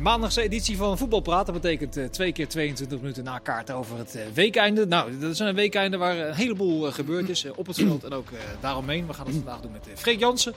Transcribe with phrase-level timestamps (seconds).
[0.00, 1.46] De maandagse editie van Voetbalpraat.
[1.46, 4.86] Dat betekent uh, twee keer 22 minuten na kaart over het uh, weekeinde.
[4.86, 7.44] Nou, dat is een weekeinde waar een heleboel uh, gebeurd is.
[7.56, 8.28] op het veld en ook
[8.60, 9.06] daaromheen.
[9.06, 10.54] We gaan het vandaag doen met Freek Jansen,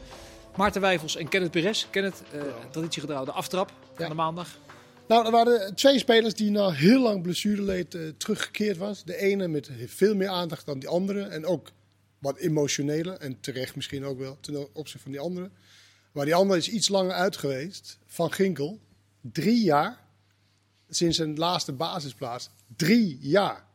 [0.56, 1.86] Maarten Wijfels en Kenneth Perez.
[1.90, 2.22] Kenneth,
[2.72, 3.98] traditiegetrouw de aftrap ja.
[3.98, 4.58] van de maandag.
[5.08, 9.04] Nou, er waren twee spelers die na heel lang blessureleed teruggekeerd was.
[9.04, 11.22] De ene met veel meer aandacht dan die andere.
[11.22, 11.72] En ook
[12.20, 13.14] wat emotioneler.
[13.14, 15.50] En terecht misschien ook wel ten opzichte van die andere.
[16.12, 17.98] Maar die andere is iets langer uit geweest.
[18.06, 18.80] Van Ginkel.
[19.32, 20.00] Drie jaar.
[20.90, 22.50] Sinds zijn laatste basisplaats.
[22.76, 23.66] Drie jaar.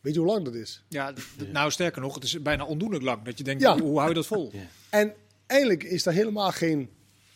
[0.00, 0.84] Weet je hoe lang dat is?
[0.88, 1.12] Ja,
[1.52, 3.22] nou sterker nog, het is bijna ondoenlijk lang.
[3.22, 4.50] Dat je denkt, hoe hou je dat vol?
[4.52, 4.60] Ja.
[4.90, 5.14] En
[5.46, 6.90] eigenlijk is daar helemaal geen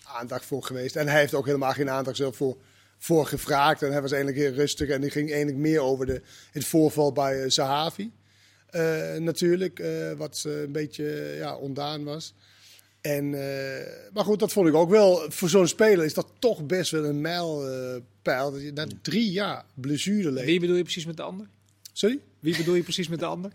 [0.05, 0.97] aandacht voor geweest.
[0.97, 2.57] En hij heeft ook helemaal geen aandacht zelf voor,
[2.99, 3.83] voor gevraagd.
[3.83, 4.89] En hij was eigenlijk heel rustig.
[4.89, 8.13] En die ging eigenlijk meer over de, het voorval bij uh, Zahavi.
[8.71, 12.35] Uh, natuurlijk, uh, wat een beetje ja, ondaan was.
[13.05, 13.41] En, uh,
[14.13, 15.31] maar goed, dat vond ik ook wel.
[15.31, 18.53] Voor zo'n speler is dat toch best wel een mijlpaal.
[18.53, 20.47] dat je na drie jaar blessure leeft.
[20.47, 21.47] Wie bedoel je precies met de ander?
[21.93, 22.19] Sorry?
[22.41, 23.53] Wie bedoel je precies met de ander?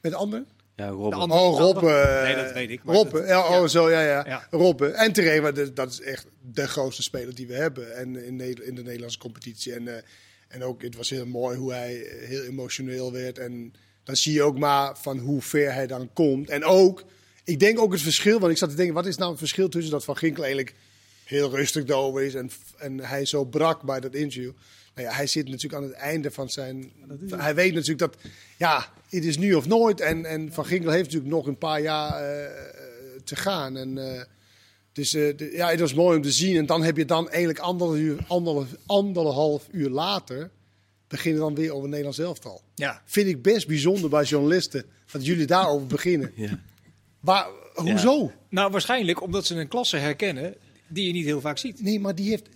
[0.00, 0.44] Met de ander?
[0.76, 1.30] Ja, Robben.
[1.30, 2.22] Oh, Robben.
[2.22, 2.80] Nee, dat weet ik.
[2.84, 3.26] Robben.
[3.26, 4.24] Ja, oh, zo, ja, ja.
[4.26, 4.46] ja.
[4.50, 4.94] Robben.
[4.94, 8.82] En terecht, dat is echt de grootste speler die we hebben en in, in de
[8.82, 9.72] Nederlandse competitie.
[9.72, 9.94] En, uh,
[10.48, 13.38] en ook, het was heel mooi hoe hij heel emotioneel werd.
[13.38, 13.72] En
[14.04, 16.50] dan zie je ook maar van hoe ver hij dan komt.
[16.50, 17.04] En ook
[17.46, 19.68] ik denk ook het verschil, want ik zat te denken, wat is nou het verschil
[19.68, 20.74] tussen dat Van Ginkel eigenlijk
[21.24, 24.52] heel rustig erover is en, en hij zo brak bij dat interview.
[24.94, 26.92] Nou ja, hij zit natuurlijk aan het einde van zijn.
[27.30, 28.16] Hij weet natuurlijk dat,
[28.56, 30.00] ja, het is nu of nooit.
[30.00, 32.50] En, en Van Ginkel heeft natuurlijk nog een paar jaar uh,
[33.24, 33.76] te gaan.
[33.76, 34.22] En, uh,
[34.92, 36.56] dus uh, de, ja, het was mooi om te zien.
[36.56, 40.50] En dan heb je dan eigenlijk anderhalf uur, anderhalf, anderhalf uur later.
[41.08, 42.62] beginnen dan weer over Nederlands elftal.
[42.74, 43.02] Ja.
[43.04, 46.32] Vind ik best bijzonder bij journalisten dat jullie daarover beginnen.
[46.34, 46.60] Ja.
[47.26, 48.32] Waar, hoezo?
[48.48, 50.54] Nou, waarschijnlijk omdat ze een klasse herkennen
[50.88, 51.82] die je niet heel vaak ziet.
[51.82, 52.48] Nee, maar die heeft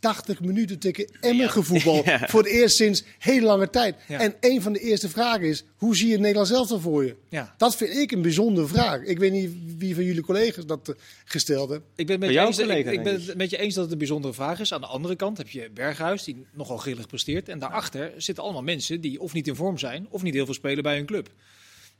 [0.00, 2.04] 80 minuten tegen Emmen gevoetbald.
[2.30, 3.96] Voor het eerst sinds heel lange tijd.
[4.08, 7.16] En een van de eerste vragen is, hoe zie je het Nederlands elftal voor je?
[7.28, 7.54] Ja.
[7.56, 9.02] Dat vind ik een bijzondere vraag.
[9.02, 11.82] Ik weet niet wie van jullie collega's dat uh, gesteld heeft.
[11.94, 13.98] Ik ben, met je eens, ik, ik, ben het met je eens dat het een
[13.98, 14.72] bijzondere vraag is.
[14.72, 17.48] Aan de andere kant heb je Berghuis, die nogal grillig presteert.
[17.48, 20.06] En daarachter zitten allemaal mensen die of niet in vorm zijn...
[20.10, 21.30] of niet heel veel spelen bij hun club.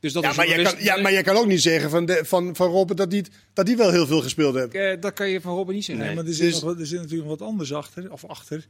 [0.05, 2.19] Dus dat ja, maar je kan, ja, maar je kan ook niet zeggen van, de,
[2.23, 4.75] van, van Robben dat hij dat die wel heel veel gespeeld heeft.
[4.75, 6.05] Uh, dat kan je van Robben niet zeggen.
[6.05, 6.61] Nee, maar er zit, dus...
[6.61, 8.11] nog, er zit natuurlijk wat anders achter.
[8.11, 8.65] Of achter.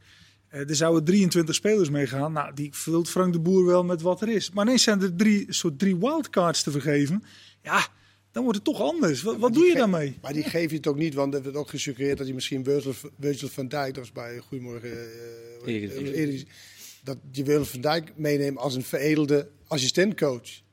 [0.54, 2.32] Uh, er zouden 23 spelers meegaan.
[2.32, 4.50] Nou, die vult Frank de Boer wel met wat er is.
[4.50, 7.24] Maar ineens zijn er drie, soort drie wildcards te vergeven.
[7.62, 7.86] Ja,
[8.32, 9.22] dan wordt het toch anders.
[9.22, 10.18] Wat, wat doe je daarmee?
[10.22, 12.64] Maar die geef je het ook niet, want er wordt ook gesuggereerd dat hij misschien
[12.64, 14.90] Virgil van Dijk, dat was bij Goedemorgen
[15.66, 16.40] uh,
[17.02, 20.64] dat je Virgil van Dijk meeneemt als een veredelde assistentcoach.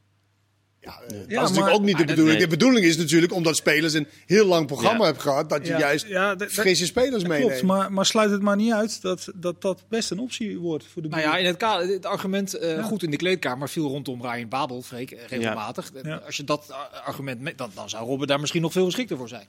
[0.83, 2.39] Ja, uh, dat is natuurlijk ook niet de bedoeling.
[2.39, 5.03] De bedoeling is natuurlijk omdat spelers een heel lang programma ja.
[5.03, 6.05] hebben gehad, dat je juist
[6.51, 7.49] frisse spelers meeneemt.
[7.49, 10.85] Klopt, maar, maar sluit het maar niet uit dat, dat dat best een optie wordt
[10.85, 13.87] voor de Nou ja, in het, kader, het argument uh, goed in de kleedkamer viel
[13.87, 15.91] rondom Ryan Babel, Freek, eh, regelmatig.
[16.25, 16.73] Als je dat
[17.05, 19.45] argument, dan, dan zou Robben daar misschien nog veel geschikter voor zijn.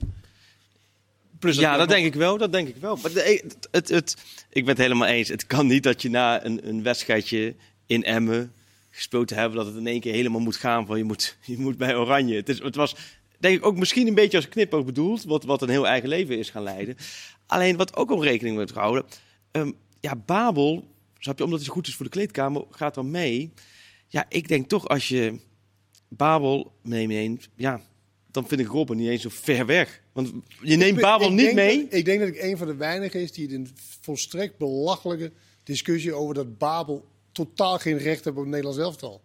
[1.39, 2.37] Plus ja, dat denk ik wel.
[2.37, 2.97] Dat denk ik wel.
[3.01, 4.15] Maar het, het, het,
[4.49, 5.29] ik ben het helemaal eens.
[5.29, 8.53] Het kan niet dat je na een, een wedstrijdje in Emmen
[8.95, 11.57] gespeeld te hebben, dat het in één keer helemaal moet gaan van je moet, je
[11.57, 12.35] moet bij Oranje.
[12.35, 12.95] Het, is, het was
[13.39, 16.09] denk ik ook misschien een beetje als knip ook bedoeld, wat, wat een heel eigen
[16.09, 16.95] leven is gaan leiden.
[17.45, 19.05] Alleen wat ook op rekening moet houden,
[19.51, 20.87] um, ja, Babel,
[21.19, 23.53] snap je, omdat hij zo goed is voor de kleedkamer, gaat dan mee.
[24.07, 25.39] Ja, ik denk toch als je
[26.07, 27.81] Babel meeneemt, ja,
[28.31, 30.01] dan vind ik Robben niet eens zo ver weg.
[30.13, 31.87] Want je neemt Babel niet mee.
[31.89, 33.69] ik denk dat ik een van de weinigen is die het een
[34.01, 35.31] volstrekt belachelijke
[35.63, 37.05] discussie over dat Babel
[37.35, 39.21] totaal geen recht hebben op het Nederlands elftal.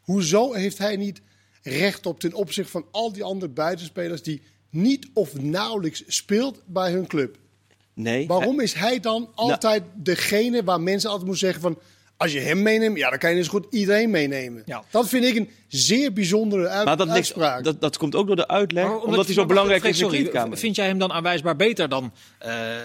[0.00, 1.20] Hoezo heeft hij niet
[1.62, 6.92] recht op ten opzichte van al die andere buitenspelers die niet of nauwelijks speelt bij
[6.92, 7.36] hun club?
[7.94, 8.26] Nee.
[8.26, 11.78] Waarom is hij dan nou- altijd degene waar mensen altijd moeten zeggen van...
[12.16, 14.62] Als je hem meeneemt, ja, dan kan je dus goed iedereen meenemen.
[14.66, 14.84] Ja.
[14.90, 17.64] Dat vind ik een zeer bijzondere uit maar dat uitspraak.
[17.64, 20.76] dat, dat komt ook door de uitleg, omdat, hij zo belangrijk is in de Vind
[20.76, 22.12] jij hem dan aanwijsbaar beter dan
[22.46, 22.76] uh,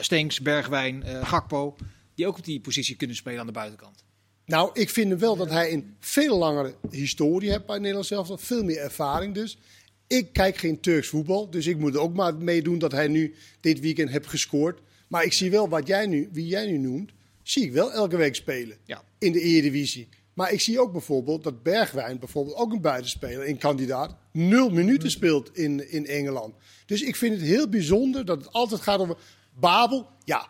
[0.00, 1.76] Stenks, Bergwijn, uh, Gakpo...
[2.14, 4.04] die ook op die positie kunnen spelen aan de buitenkant?
[4.46, 8.30] Nou, ik vind wel dat hij een veel langere historie heeft bij Nederland zelf.
[8.34, 9.58] Veel meer ervaring dus.
[10.06, 13.80] Ik kijk geen Turks voetbal, dus ik moet ook maar meedoen dat hij nu dit
[13.80, 14.80] weekend heeft gescoord.
[15.08, 17.10] Maar ik zie wel wat jij nu, wie jij nu noemt,
[17.42, 19.04] zie ik wel elke week spelen ja.
[19.18, 20.08] in de Eredivisie.
[20.34, 25.10] Maar ik zie ook bijvoorbeeld dat Bergwijn, bijvoorbeeld ook een buitenspeler, een kandidaat, nul minuten
[25.10, 26.54] speelt in, in Engeland.
[26.86, 29.16] Dus ik vind het heel bijzonder dat het altijd gaat over
[29.54, 30.08] Babel.
[30.24, 30.48] Ja,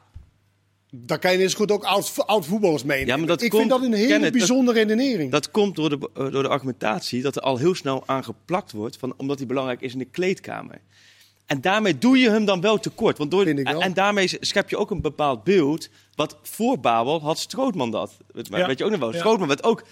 [0.94, 3.08] dan kan je eens goed ook oud, oud voetballers meenemen.
[3.08, 5.30] Ja, maar dat ik vind dat een hele bijzondere redenering.
[5.30, 9.14] Dat komt door de, door de argumentatie dat er al heel snel aangeplakt wordt, van,
[9.16, 10.80] omdat hij belangrijk is in de kleedkamer.
[11.46, 13.18] En daarmee doe je hem dan wel tekort.
[13.18, 15.88] Want door, En daarmee schep je ook een bepaald beeld.
[16.14, 18.16] Wat voor Babel had Strootman dat.
[18.32, 19.12] Weet, je ook nog wel.
[19.12, 19.84] Strootman werd ook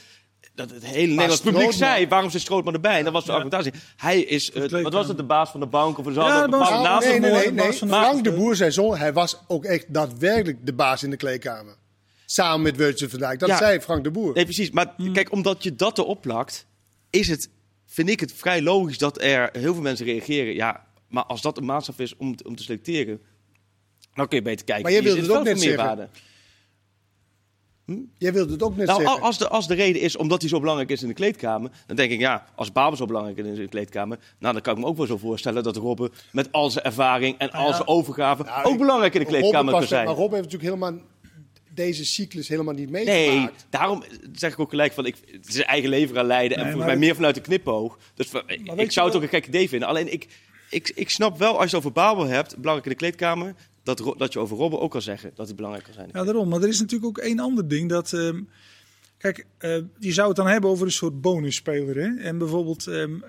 [0.60, 2.98] dat het hele Nederlands publiek zei, waarom zit Strootman erbij?
[2.98, 3.72] En dat was de argumentatie.
[3.96, 5.98] Hij is, wat was het, de baas van de bank?
[5.98, 7.72] Of zo, ja, de baas, naast nee, nee, nee, nee.
[7.72, 11.74] Frank de Boer zei zo, hij was ook echt daadwerkelijk de baas in de kleedkamer.
[12.26, 13.38] Samen met Virgil van Dijk.
[13.38, 14.34] Dat zei Frank de Boer.
[14.34, 14.70] Nee, precies.
[14.70, 15.12] Maar hmm.
[15.12, 16.66] kijk, omdat je dat erop plakt,
[17.10, 17.48] is het,
[17.86, 20.54] vind ik het vrij logisch dat er heel veel mensen reageren.
[20.54, 23.20] Ja, maar als dat een maatstaf is om, om te selecteren,
[24.14, 24.84] dan kun je beter kijken.
[24.84, 26.10] Maar je wilde het ook net zeggen.
[27.90, 27.98] Hm?
[28.18, 29.22] Jij wilde het ook net nou, zeggen.
[29.22, 31.96] Als de, als de reden is omdat hij zo belangrijk is in de kleedkamer, dan
[31.96, 34.80] denk ik, ja, als Babel zo belangrijk is in de kleedkamer, nou, dan kan ik
[34.80, 38.42] me ook wel zo voorstellen dat Robben met al zijn ervaring en al zijn overgave
[38.42, 40.04] nou, ook belangrijk in de kleedkamer kan zijn.
[40.04, 41.00] Maar Rob heeft natuurlijk helemaal
[41.74, 43.28] deze cyclus helemaal niet meegemaakt.
[43.28, 44.02] Nee, daarom
[44.32, 46.86] zeg ik ook gelijk van, ik, het is zijn eigen leven aan leiden en volgens
[46.86, 47.98] mij meer vanuit de knipoog.
[48.14, 48.30] Dus
[48.76, 49.88] ik zou het ook een gekke idee vinden.
[49.88, 50.28] Alleen ik,
[50.70, 54.14] ik, ik snap wel, als je het over Babel hebt, belangrijk in de kleedkamer, dat,
[54.16, 56.10] dat je over Robben ook kan zeggen dat hij belangrijk kan zijn.
[56.12, 56.48] Ja, daarom.
[56.48, 57.88] Maar er is natuurlijk ook één ander ding.
[57.88, 58.38] Dat, uh,
[59.18, 61.96] kijk, uh, je zou het dan hebben over een soort bonusspeler.
[61.96, 62.22] Hè?
[62.22, 63.24] En bijvoorbeeld, um,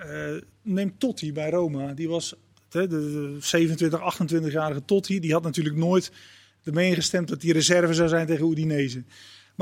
[0.62, 1.94] neem Totti bij Roma.
[1.94, 2.36] Die was
[2.70, 5.20] de, de 27, 28-jarige Totti.
[5.20, 6.12] Die had natuurlijk nooit
[6.64, 9.04] ermee ingestemd dat hij reserve zou zijn tegen Udinese.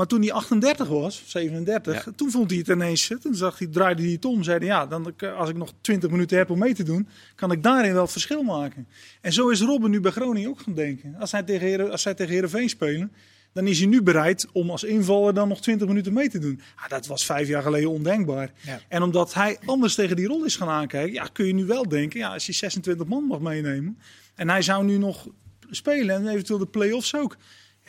[0.00, 3.10] Maar toen hij 38 was, 37, toen vond hij het ineens.
[3.20, 4.42] Toen zag hij, draaide hij het om.
[4.42, 7.62] Zeiden ja, dan, als ik nog 20 minuten heb om mee te doen, kan ik
[7.62, 8.88] daarin wel het verschil maken.
[9.20, 11.14] En zo is Robben nu bij Groningen ook gaan denken.
[11.18, 13.12] Als, hij tegen als zij tegen Herenveen spelen,
[13.52, 16.60] dan is hij nu bereid om als invaller dan nog 20 minuten mee te doen.
[16.76, 18.52] Ja, dat was vijf jaar geleden ondenkbaar.
[18.88, 21.88] En omdat hij anders tegen die rol is gaan aankijken, ja, kun je nu wel
[21.88, 23.98] denken, ja, als hij 26 man mag meenemen.
[24.34, 25.28] En hij zou nu nog
[25.70, 27.36] spelen en eventueel de play-offs ook.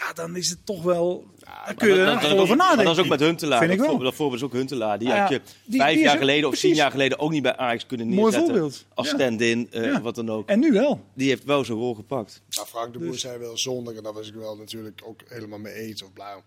[0.01, 1.25] Ja, dan is het toch wel.
[1.39, 2.85] Ja, kun je dat, dat, over nadenken.
[2.85, 3.67] dat is ook met Huntelaar.
[3.67, 4.99] Vind dat, dat voorbeeld is ook Huntelaar.
[4.99, 8.07] Die had je vijf jaar geleden of tien jaar geleden ook niet bij Ajax kunnen
[8.07, 8.41] neerzetten.
[8.41, 8.85] Mooi voorbeeld.
[8.93, 10.49] Als stand-in, uh, wat dan ook.
[10.49, 11.01] En nu wel.
[11.13, 12.41] Die heeft wel zijn rol gepakt.
[12.49, 13.21] Nou, Frank de Boer dus.
[13.21, 16.33] zei wel zondag, en daar was ik wel natuurlijk ook helemaal mee eens of blij
[16.35, 16.43] om.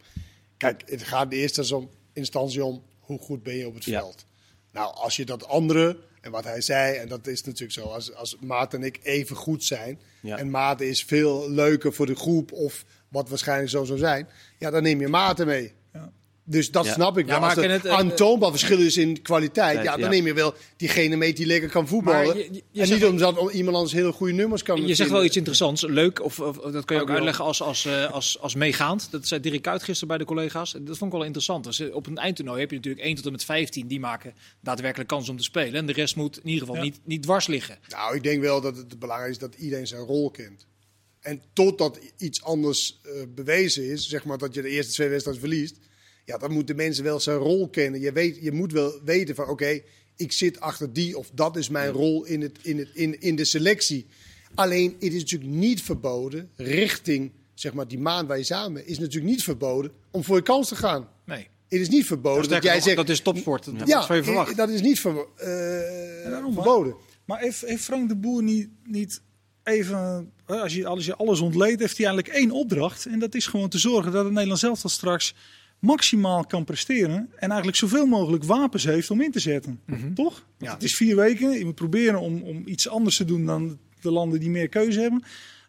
[0.56, 4.27] Kijk, het gaat in eerste instantie om hoe goed ben je op het veld.
[4.73, 8.15] Nou, als je dat andere, en wat hij zei, en dat is natuurlijk zo, als,
[8.15, 12.53] als Maat en ik even goed zijn, en Maat is veel leuker voor de groep
[12.53, 12.85] of
[13.15, 14.29] wat waarschijnlijk zo zou zijn,
[14.59, 15.73] ja, dan neem je maten mee.
[15.93, 16.13] Ja.
[16.45, 17.39] Dus dat snap ik wel.
[17.39, 21.35] Als er het, aantoonbaar verschil is in kwaliteit, ja, dan neem je wel diegene mee
[21.35, 22.37] die lekker kan voetballen.
[22.37, 25.37] Je, je en niet omdat iemand anders hele goede nummers kan Je zegt wel iets
[25.37, 28.55] interessants, leuk, of, of dat kan je ook uitleggen als, als, als, eh, als, als
[28.55, 29.09] meegaand.
[29.11, 30.73] Dat zei Dirk Kuyt gisteren bij de collega's.
[30.73, 31.65] Dat vond ik wel interessant.
[31.65, 34.35] Dus eh, op een eindtoernooi heb je natuurlijk 1 tot en met 15, die maken
[34.61, 35.75] daadwerkelijk kans om te spelen.
[35.75, 37.79] En de rest moet in ieder geval niet, niet dwars liggen.
[37.89, 40.67] Nou, ik denk wel dat het belangrijk is dat iedereen zijn rol kent.
[41.25, 45.43] En totdat iets anders uh, bewezen is, zeg maar dat je de eerste twee wedstrijden
[45.43, 45.76] verliest,
[46.25, 48.00] ja, dan moeten mensen wel zijn rol kennen.
[48.00, 49.81] Je, weet, je moet wel weten van oké,
[50.17, 53.37] ik zit achter die of dat is mijn rol in, het, in, het, in, in
[53.37, 54.06] de selectie.
[54.55, 58.99] Alleen, het is natuurlijk niet verboden, richting zeg maar, die maand waar je samen is
[58.99, 61.09] natuurlijk niet verboden om voor je kans te gaan.
[61.25, 61.49] Nee.
[61.69, 62.97] Het is niet verboden dat jij zegt...
[62.97, 64.56] Dat is topsport, dat ja, is verwacht.
[64.56, 66.93] dat is niet ver, uh, verboden.
[66.93, 69.20] Maar, maar heeft, heeft Frank de Boer niet, niet
[69.65, 73.07] even, als je, als je alles ontleedt, heeft hij eigenlijk één opdracht.
[73.07, 75.35] En dat is gewoon te zorgen dat het Nederlands elftal straks
[75.79, 77.17] maximaal kan presteren.
[77.17, 79.81] En eigenlijk zoveel mogelijk wapens heeft om in te zetten.
[79.87, 80.15] Mhm.
[80.15, 80.44] Toch?
[80.59, 80.73] Ja.
[80.73, 81.51] Het is vier weken.
[81.51, 85.01] Je moet proberen om, om iets anders te doen dan de landen die meer keuze
[85.01, 85.25] hebben.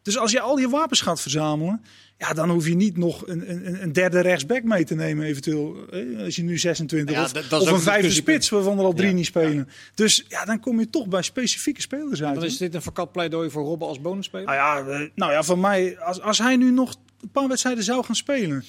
[0.05, 1.83] Dus als je al je wapens gaat verzamelen,
[2.17, 5.75] ja, dan hoef je niet nog een, een, een derde rechtsback mee te nemen, eventueel.
[6.17, 9.13] Als je nu 26 ja, of, dat, of een vijfde spits, waarvan er al drie
[9.13, 9.69] niet spelen.
[9.95, 12.35] Dus ja, dan kom je toch bij specifieke spelers uit.
[12.35, 14.45] Dan is dit een verkat pleidooi voor Robben als bonusspeler?
[14.45, 17.83] Nou ja, eh, nou ja, van mij, als, als hij nu nog een paar wedstrijden
[17.83, 18.63] zou gaan spelen,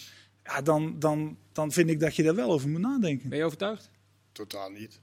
[0.44, 3.28] ja, dan, dan, dan vind ik dat je daar wel over moet nadenken.
[3.28, 3.90] Ben je overtuigd?
[4.32, 5.00] Totaal niet.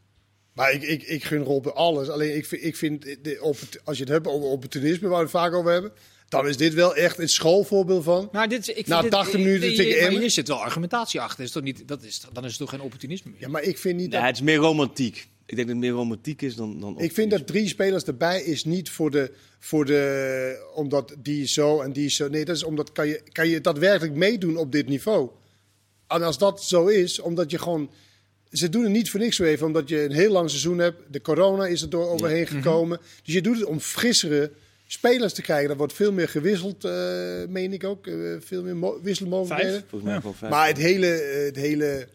[0.53, 2.09] Maar ik, ik, ik gun Robben alles.
[2.09, 5.23] Alleen ik vind, ik vind de, op, als je het hebt over opportunisme, waar we
[5.23, 5.91] het vaak over hebben
[6.29, 8.29] dan is dit wel echt een schoolvoorbeeld van.
[8.31, 10.31] Maar dit, ik Na 80 minuten je, tegen Emmen.
[10.31, 11.43] Zit wel argumentatie achter.
[11.43, 13.39] Is toch niet, dat is, dan is het toch geen opportunisme meer?
[13.39, 14.21] Ja, maar ik vind niet dat...
[14.21, 15.27] het is meer romantiek.
[15.45, 18.43] Ik denk dat het meer romantiek is dan, dan Ik vind dat drie spelers erbij
[18.43, 20.71] is niet voor de, voor de...
[20.75, 22.27] Omdat die zo en die zo...
[22.27, 25.29] Nee, dat is omdat kan je, kan je daadwerkelijk meedoen op dit niveau.
[26.07, 27.91] En als dat zo is, omdat je gewoon...
[28.51, 31.13] Ze doen het niet voor niks zo even, omdat je een heel lang seizoen hebt.
[31.13, 32.55] De corona is er door overheen mhm.
[32.55, 32.99] gekomen.
[33.23, 34.51] Dus je doet het om frissere
[34.93, 35.69] spelers te krijgen.
[35.69, 36.91] Er wordt veel meer gewisseld, uh,
[37.47, 38.07] meen ik ook.
[38.07, 39.83] Uh, veel meer wisselmogelijkheden.
[39.89, 41.07] Vijf, Maar het hele,
[41.45, 42.07] het hele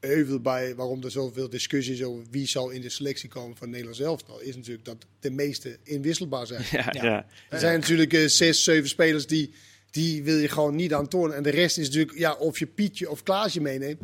[0.00, 3.70] heuvel bij waarom er zoveel discussie is over wie zal in de selectie komen van
[3.70, 6.62] Nederland zelf, is natuurlijk dat de meeste inwisselbaar zijn.
[6.70, 7.26] Ja, ja.
[7.50, 9.50] Er zijn natuurlijk uh, zes, zeven spelers die,
[9.90, 11.36] die wil je gewoon niet aan tonen.
[11.36, 14.00] En de rest is natuurlijk, ja, of je Pietje of Klaasje meeneemt.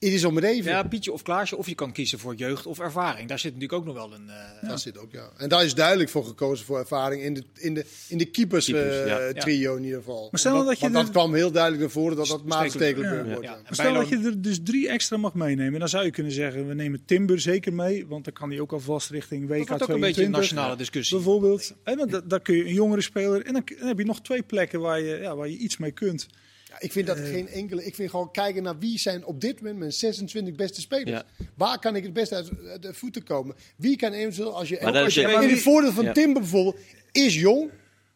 [0.00, 0.70] Het is om het even.
[0.70, 1.56] Ja, Pietje of Klaasje.
[1.56, 3.28] Of je kan kiezen voor jeugd of ervaring.
[3.28, 4.26] Daar zit natuurlijk ook nog wel een...
[4.62, 4.68] Uh...
[4.68, 5.30] Daar zit ook, ja.
[5.36, 8.64] En daar is duidelijk voor gekozen voor ervaring in de, in de, in de keepers,
[8.64, 9.32] keepers uh, ja.
[9.32, 10.28] trio in ieder geval.
[10.30, 13.24] Maar stel dat, je want dat kwam heel duidelijk naar voren dat dat ja.
[13.24, 13.42] wordt.
[13.42, 13.52] Ja.
[13.62, 15.80] Maar stel dat je er dus drie extra mag meenemen.
[15.80, 18.06] Dan zou je kunnen zeggen, we nemen Timber zeker mee.
[18.06, 19.78] Want dan kan hij ook alvast richting WK 22.
[19.78, 21.16] Dat ook een beetje een nationale discussie.
[21.16, 21.74] Bijvoorbeeld.
[21.82, 23.46] En dan, dan kun je een jongere speler...
[23.46, 25.92] En dan, dan heb je nog twee plekken waar je, ja, waar je iets mee
[25.92, 26.26] kunt.
[26.70, 27.84] Ja, ik vind dat geen enkele.
[27.84, 31.22] Ik vind gewoon kijken naar wie zijn op dit moment mijn 26 beste spelers.
[31.54, 33.56] Waar kan ik het beste uit de voeten komen?
[33.76, 34.80] Wie kan eventueel, als je.
[34.80, 36.76] als je in het voordeel van Timber bijvoorbeeld
[37.12, 37.70] is jong,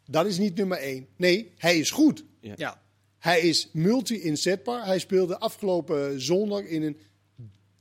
[0.06, 1.06] dat is niet nummer 1.
[1.16, 2.24] Nee, hij is goed.
[2.40, 2.82] Ja.
[3.18, 4.86] Hij is multi-inzetbaar.
[4.86, 6.96] Hij speelde afgelopen zondag in een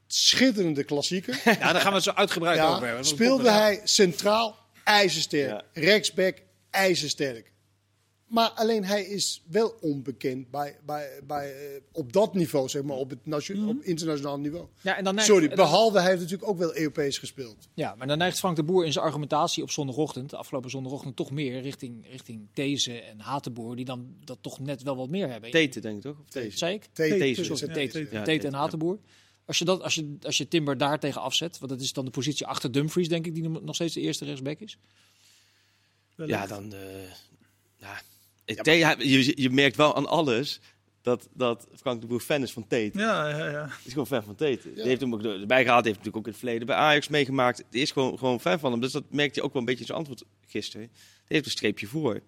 [0.07, 1.41] schitterende klassieker.
[1.45, 3.05] Ja, daar gaan we het zo uitgebreid over hebben.
[3.05, 5.63] Speelde hij centraal ijzersterk.
[5.73, 6.37] Rechtsback
[6.69, 7.51] ijzersterk.
[8.33, 12.95] Maar alleen hij is wel onbekend bij, bij, bij, uh, op dat niveau, zeg maar,
[12.95, 14.65] op, het nation, op internationaal niveau.
[14.81, 17.67] Ja, en dan neigt, Sorry, behalve hij heeft natuurlijk ook wel Europees gespeeld.
[17.73, 21.15] Ja, maar dan neigt Frank de Boer in zijn argumentatie op zondagochtend, de afgelopen zondagochtend,
[21.15, 25.29] toch meer richting, richting Deze en Hatenboer, die dan dat toch net wel wat meer
[25.29, 25.51] hebben.
[25.51, 26.19] Tete, denk ik toch?
[26.19, 26.57] Of Tete?
[26.57, 26.85] Zei ik?
[26.93, 28.21] Tete.
[28.23, 28.99] Tete en Hatenboer.
[29.45, 32.05] Als je, dat, als, je, als je Timber daar tegen afzet, want dat is dan
[32.05, 34.77] de positie achter Dumfries, denk ik, die nog steeds de eerste rechtsback is.
[36.15, 36.73] Ja, dan...
[36.73, 36.79] Uh,
[37.77, 38.01] ja
[38.45, 40.59] je, je merkt wel aan alles
[41.03, 42.91] dat, dat Frank de Boer fan is van Tate.
[42.93, 43.65] Ja, ja, ja.
[43.67, 44.73] Hij is gewoon fan van Tate.
[44.73, 45.85] Die heeft hem ook erbij gehaald.
[45.85, 47.63] heeft natuurlijk ook in het verleden bij Ajax meegemaakt.
[47.69, 48.81] Die is gewoon, gewoon fan van hem.
[48.81, 50.87] Dus dat merkte je ook wel een beetje in zijn antwoord gisteren.
[50.87, 52.21] Die heeft een streepje voor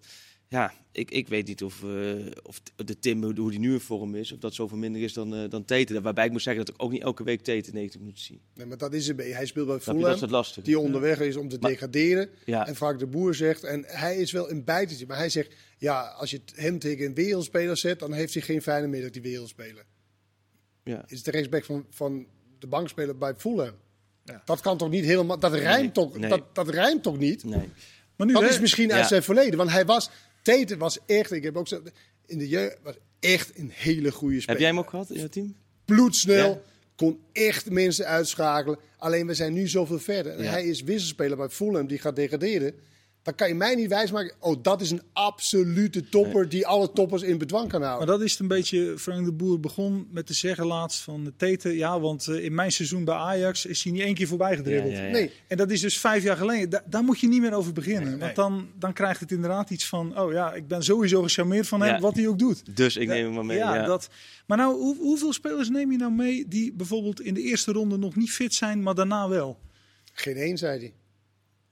[0.48, 4.14] ja, ik, ik weet niet of, uh, of de Tim, hoe die nu in vorm
[4.14, 6.02] is, of dat zoveel minder is dan, uh, dan Teten.
[6.02, 8.40] Waarbij ik moet zeggen dat ik ook niet elke week Teten 90 minuten zie.
[8.54, 12.28] Nee, maar dat is een Hij speelt bij Fulham, die onderweg is om te degraderen.
[12.44, 12.66] Ja.
[12.66, 16.00] En vaak de boer zegt, en hij is wel een bijtetje, maar hij zegt, ja,
[16.00, 19.84] als je hem tegen een wereldspeler zet, dan heeft hij geen fijne middag, die wereldspeler.
[20.84, 21.04] Ja.
[21.06, 22.26] Is de rechtsback van, van
[22.58, 23.74] de bankspeler bij Fulham.
[24.24, 24.42] Ja.
[24.44, 27.44] Dat kan toch niet helemaal, dat rijmt, toch, Dat, dat rijmt toch niet?
[27.44, 27.68] Nee.
[28.16, 30.10] Maar nu dat is misschien uit zijn verleden, want hij was
[30.46, 31.82] Tete was echt, ik heb ook zo,
[32.26, 34.48] in de jeugd, was echt een hele goede speler.
[34.50, 35.56] Heb jij hem ook gehad in het team?
[35.84, 36.62] Bloedsnel,
[36.96, 38.78] kon echt mensen uitschakelen.
[38.96, 40.50] Alleen we zijn nu zoveel verder.
[40.50, 42.74] Hij is wisselspeler bij Fulham, die gaat degraderen
[43.26, 44.34] dan kan je mij niet wijsmaken.
[44.40, 48.06] Oh, dat is een absolute topper die alle toppers in bedwang kan houden.
[48.06, 48.94] Maar dat is het een beetje.
[48.98, 51.74] Frank de Boer begon met te zeggen laatst van de Teten.
[51.74, 54.92] Ja, want uh, in mijn seizoen bij Ajax is hij niet één keer voorbij gedribbeld.
[54.92, 55.32] Ja, ja, nee.
[55.46, 56.70] En dat is dus vijf jaar geleden.
[56.70, 58.10] Da daar moet je niet meer over beginnen.
[58.10, 60.18] Nee, want dan, dan krijgt het inderdaad iets van.
[60.18, 62.76] Oh ja, ik ben sowieso gecharmeerd van hem, wat hij ook doet.
[62.76, 63.56] Dus ik neem hem maar mee.
[63.56, 64.08] Ja, Dat,
[64.46, 67.98] maar nou, hoe, hoeveel spelers neem je nou mee die bijvoorbeeld in de eerste ronde
[67.98, 69.58] nog niet fit zijn, maar daarna wel?
[70.12, 70.92] Geen één, zei hij.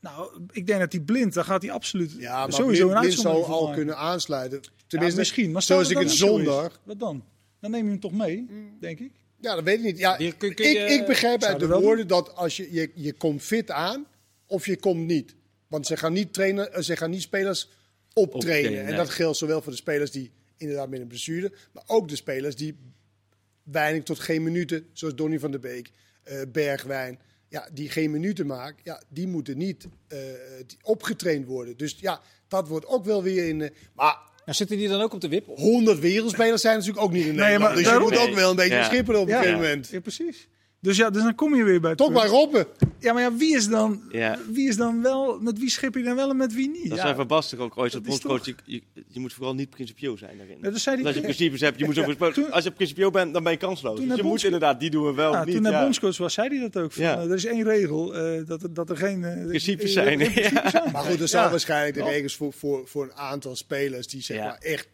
[0.04, 3.20] Nou, ik denk dat hij blind, dan gaat hij absoluut ja, maar sowieso blind, blind
[3.20, 4.61] zou al kunnen aansluiten.
[4.87, 5.52] Tenminste, ja, misschien.
[5.52, 6.80] Maar zoals ik het zondag.
[6.82, 7.25] Wat dan?
[7.61, 8.49] Dan neem je hem toch mee,
[8.80, 9.12] denk ik.
[9.40, 9.99] Ja, dat weet ik niet.
[9.99, 14.06] Ja, ik, ik begrijp uit de woorden dat als je, je, je komt fit aan
[14.46, 15.34] of je komt niet.
[15.68, 17.68] Want ze gaan niet, trainen, eh, ze gaan niet spelers
[18.12, 18.84] optrainen.
[18.84, 22.16] en dat geldt zowel voor de spelers die inderdaad met een blessure, maar ook de
[22.16, 22.76] spelers die
[23.62, 25.90] weinig tot geen minuten, zoals Donny van der Beek,
[26.25, 27.18] uh, Bergwijn,
[27.54, 30.18] ja, die geen minuten maken, ja, die moeten niet uh,
[30.82, 31.76] opgetraind worden.
[31.76, 33.61] Dus ja, dat wordt ook wel weer in.
[33.61, 35.46] Uh, maar nou, zitten die dan ook op de wip?
[35.46, 37.58] 100 wereldspelers zijn natuurlijk ook niet in Nederland.
[37.58, 38.84] Nee, maar, dus je moet ook wel een beetje ja.
[38.84, 39.88] schipperen op een gegeven moment.
[39.88, 40.49] Ja, precies.
[40.84, 42.66] Dus ja, dus dan kom je weer bij Toch bij Robben.
[42.98, 44.38] Ja, maar ja, wie is dan, ja.
[44.50, 46.88] wie is dan wel, met wie schip je dan wel en met wie niet?
[46.88, 47.04] Dat ja.
[47.04, 48.44] zijn Van Basten ook ooit als bondscoach.
[48.44, 50.58] Je, je, je, moet vooral niet principieel zijn daarin.
[50.60, 53.10] Ja, dat, zei die, dat je principes hebt, je moet zo toen, als je principieel
[53.10, 54.00] bent, dan ben je kansloos.
[54.00, 55.54] Dus je moet inderdaad, die doen we wel ja, niet.
[55.54, 56.92] Toen hij bondscoach was, zei hij dat ook.
[56.92, 59.22] Van, uh, er is één regel, uh, dat, dat er geen...
[59.22, 60.18] Uh, principes zijn.
[60.18, 60.92] Principes zijn.
[60.92, 64.38] Maar goed, er zijn waarschijnlijk de regels voor, voor, voor een aantal spelers die zeg
[64.38, 64.88] maar echt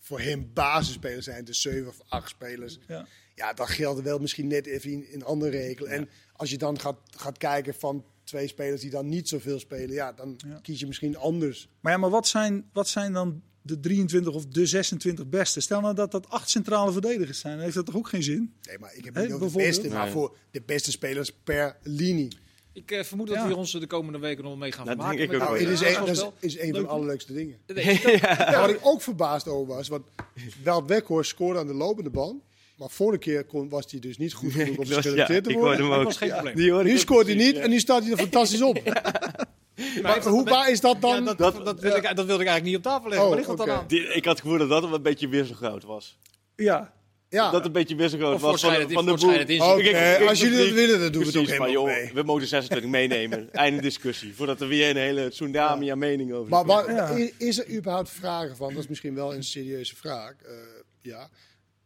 [0.00, 1.44] voor hem basisspelers zijn.
[1.44, 2.78] Dus zeven of acht spelers.
[2.88, 3.06] Ja.
[3.34, 5.88] Ja, dat geldt wel misschien net even in een andere regel.
[5.88, 9.94] En als je dan gaat, gaat kijken van twee spelers die dan niet zoveel spelen,
[9.94, 11.68] ja, dan kies je misschien anders.
[11.80, 15.60] Maar ja, maar wat zijn, wat zijn dan de 23 of de 26 beste?
[15.60, 18.54] Stel nou dat dat acht centrale verdedigers zijn, dan heeft dat toch ook geen zin?
[18.62, 22.28] Nee, maar ik heb niet over de beste, maar voor de beste spelers per linie.
[22.72, 25.16] Ik uh, vermoed dat we ons de komende weken nog mee gaan dat maken.
[25.16, 27.58] Denk ik ook nou, is een, dat is, een van de allerleukste dingen.
[27.66, 28.36] ja.
[28.58, 30.04] Waar ik ook verbaasd over was, want
[30.64, 32.42] Weld Weghorst scoorde aan de lopende band.
[32.82, 35.88] Maar vorige keer kon, was hij dus niet goed genoeg om geselecteerd te worden.
[35.88, 36.84] Dat was geen probleem.
[36.84, 38.80] nu scoort hij niet en nu staat hij er fantastisch op.
[40.02, 41.24] Maar, hoe waar is dat dan?
[41.24, 43.28] dat, dat, dat, wilde ik, dat, wilde ik, eigenlijk niet op tafel leggen.
[43.28, 43.84] Oh, ligt dat dan aan?
[43.88, 46.18] ik had het gevoel dat dat een beetje wisselgroot was.
[46.56, 46.92] Ja.
[47.28, 47.50] Ja.
[47.50, 50.28] Dat een beetje wisselgroot was van, de, van de boel.
[50.28, 52.10] als jullie dat willen, dan doen we het ook helemaal joh, mee.
[52.14, 53.52] We mogen 26 meenemen.
[53.52, 54.34] Einde discussie.
[54.34, 58.56] Voordat er weer een hele tsunami aan mening over Maar, maar is er überhaupt vragen
[58.56, 58.68] van?
[58.68, 60.34] Dat is misschien wel een serieuze vraag.
[60.44, 60.50] Uh,
[61.00, 61.28] ja.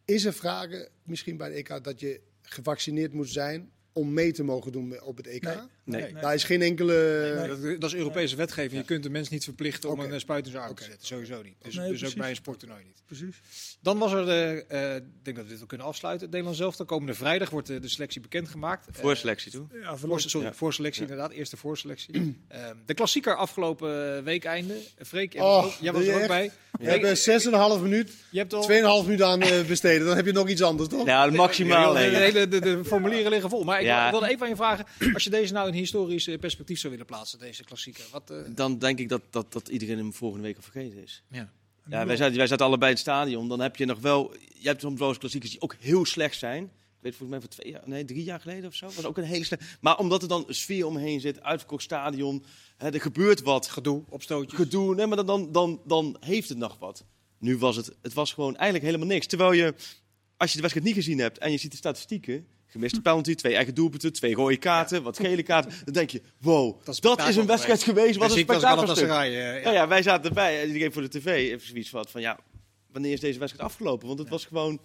[0.07, 4.43] Is er vragen misschien bij de EK dat je gevaccineerd moet zijn om mee te
[4.43, 5.43] mogen doen op het EK.
[5.43, 6.01] Nee.
[6.01, 6.13] Nee.
[6.13, 6.93] Daar is geen enkele...
[7.37, 8.81] Nee, dat, dat is Europese wetgeving.
[8.81, 10.07] Je kunt de mens niet verplichten om Oké.
[10.07, 10.81] een eh, spuit in zijn arm Oké.
[10.81, 11.07] te zetten.
[11.07, 11.55] Sowieso niet.
[11.61, 13.01] Dus, Nee, dus ook bij een sporttoernooi niet.
[13.05, 13.77] Precies.
[13.81, 16.21] Dan was er de, eh, ik denk dat we dit wel kunnen afsluiten.
[16.25, 16.75] Het Nederlands zelf.
[16.75, 18.87] Dan komende vrijdag wordt de, de selectie bekendgemaakt.
[18.87, 19.65] Eh, Voorselectie toe.
[19.81, 20.53] Ja, voor, sorry, Ja.
[20.53, 21.31] voorselectie inderdaad.
[21.31, 22.15] Eerste voorselectie.
[22.47, 24.73] Ehm, de klassieker afgelopen weekeinde.
[25.05, 26.51] Freek, jij Oh, was, ook, jij was er ook bij.
[26.79, 29.03] We hebben 6,5 minuut, 2,5 Je hebt al...
[29.03, 30.07] minuut aan eh, besteden.
[30.07, 31.05] Dan heb je nog iets anders, toch?
[31.05, 31.93] Ja, maximaal.
[31.93, 33.63] de, de, de formulieren liggen vol.
[33.63, 34.11] Maar ik Ja.
[34.11, 34.85] wilde even aan je vragen.
[35.13, 38.03] Als je deze nou in historisch eh, perspectief zou willen plaatsen, deze klassieker.
[38.11, 41.23] Wat, eh, Dan denk ik dat, dat, dat iedereen hem volgende week al vergeten is.
[41.31, 41.49] ja.
[41.89, 43.47] Ja, wij zaten, wij zaten allebei in het stadion.
[43.47, 44.33] Dan heb je nog wel...
[44.59, 46.63] Je hebt soms wel eens klassiekers die ook heel slecht zijn.
[46.63, 46.69] Ik
[47.03, 48.85] weet volgens mij van twee jaar, nee, drie jaar geleden of zo.
[48.95, 49.63] Was ook een hele slecht.
[49.81, 52.43] Maar omdat er dan een sfeer omheen zit, uitverkocht stadion,
[52.77, 54.59] hè, er gebeurt wat, Gedoe, opstootjes.
[54.59, 57.03] gedoe, nee, maar dan, dan, dan, dan heeft het nog wat.
[57.39, 59.25] Nu was het, het was gewoon eigenlijk helemaal niks.
[59.27, 59.73] Terwijl je,
[60.37, 63.55] als je de wedstrijd niet gezien hebt en je ziet de statistieken, gemiste penalty, twee
[63.55, 67.45] eigen doelpunten, twee rode kaarten, wat gele kaarten, dan denk je, wow, dat is, een
[67.45, 69.09] wedstrijd geweest, wat een spektakelstuk.
[69.09, 69.63] Eh, ja.
[69.63, 72.39] Nou ja, wij zaten erbij en iedereen voor de tv heeft zoiets van, van ja,
[72.91, 74.07] wanneer is deze wedstrijd afgelopen?
[74.07, 74.79] Want het was gewoon,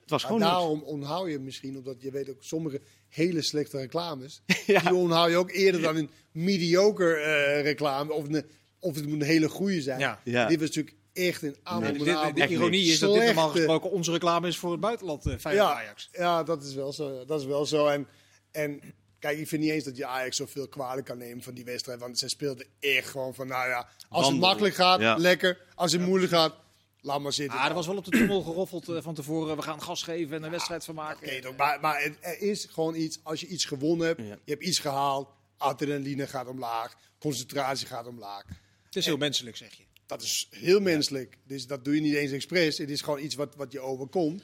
[0.00, 0.52] het was Maar gewoon niks.
[0.52, 4.42] daarom onthoud je misschien, omdat je weet ook sommige hele slechte reclames.
[4.66, 4.80] Ja.
[4.80, 8.12] Die onthoud je ook eerder dan een mediocre eh, reclame.
[8.12, 8.44] Of, een,
[8.78, 9.98] of het moet een hele goede zijn.
[9.98, 10.20] Ja.
[10.24, 10.46] Ja.
[10.46, 12.04] Dit was natuurlijk echt een De, aanbod.
[12.36, 15.68] de, ironie is dat dit normaal gesproken onze reclame is voor het buitenland, eh Feyenoord
[15.68, 16.08] ja, Ajax.
[16.12, 17.24] ja, dat is wel zo.
[17.24, 17.86] Dat is wel zo.
[17.86, 18.06] En,
[18.52, 18.80] en
[19.18, 22.00] kijk, ik vind niet eens dat je Ajax zoveel kwalijk kan nemen van die wedstrijd.
[22.00, 25.16] Want ze speelden echt gewoon van, nou ja, als het makkelijk gaat, Ja.
[25.16, 25.58] lekker.
[25.74, 26.54] Als het moeilijk gaat,
[27.00, 27.58] laat maar zitten.
[27.58, 29.56] Ah, er was wel op de trommel geroffeld eh, van tevoren.
[29.56, 31.54] We gaan gas geven en een wedstrijd van maken.
[31.56, 34.38] Maar, maar het- er is gewoon iets, als je iets gewonnen hebt, Ja.
[34.44, 38.44] je hebt iets gehaald, adrenaline gaat omlaag, concentratie gaat omlaag.
[38.84, 39.84] Het is heel menselijk, zeg je.
[40.06, 41.38] Dat is heel menselijk.
[41.44, 42.78] Dus dat doe je niet eens expres.
[42.78, 44.42] Het is gewoon iets wat, wat je overkomt.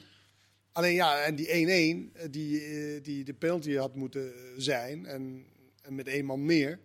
[0.71, 5.45] Alleen ja, en die 1-1, eh, die, eh, die de penalty had moeten zijn, en,
[5.81, 6.79] en met één man meer.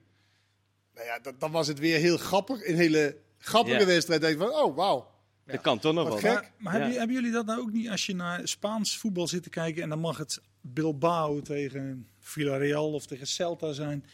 [0.95, 2.67] Nou ja, dat, dan was het weer heel grappig.
[2.67, 3.87] Een hele grappige Ja.
[3.87, 4.21] wedstrijd.
[4.21, 5.11] Denk je van, oh wauw.
[5.47, 6.33] Dat kan toch nog Wat wel.
[6.35, 6.43] gek.
[6.43, 6.99] Maar, maar hebben, Ja.
[6.99, 9.89] hebben jullie dat nou ook niet als je naar Spaans voetbal zit te kijken en
[9.89, 14.05] dan mag het Bilbao tegen Villarreal of tegen Celta zijn?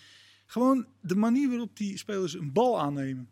[0.46, 3.30] Gewoon de manier waarop die spelers een bal aannemen.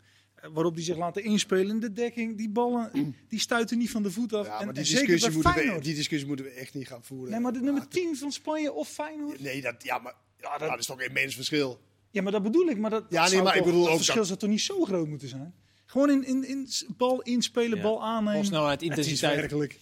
[0.52, 2.36] Waarop die zich laten inspelen in de dekking.
[2.36, 4.46] Die ballen die stuiten niet van de voet af.
[4.46, 6.74] Ja, en, maar die en zeker discussie, bij moeten we, die discussie moeten we echt
[6.74, 7.30] niet gaan voeren.
[7.30, 9.40] Nee, maar de nummer 10 van Spanje of Feyenoord?
[9.40, 11.80] Nee, dat, ja, maar ja, dat, is toch een immens verschil.
[12.10, 12.78] Ja, maar dat bedoel ik.
[12.78, 14.60] Maar dat, Ja, dat nee, maar ik bedoel dat ook verschil dat- zou toch niet
[14.60, 15.54] zo groot moeten zijn?
[15.86, 17.82] Gewoon in, in, in bal inspelen, Ja.
[17.82, 18.34] bal aannemen.
[18.34, 19.36] Bal snelheid, Het is intensiteit.
[19.36, 19.78] werkelijk.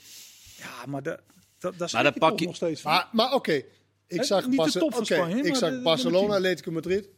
[0.59, 1.11] Ja, maar da,
[1.59, 2.93] da, daar Maar schrik dan je pak je- nog steeds van.
[2.93, 3.63] Maar, maar oké,
[4.07, 6.35] ik zag, niet de Barce- top van oké, Spanje, ik zag de- de Barcelona.
[6.35, 7.09] Atletico Madrid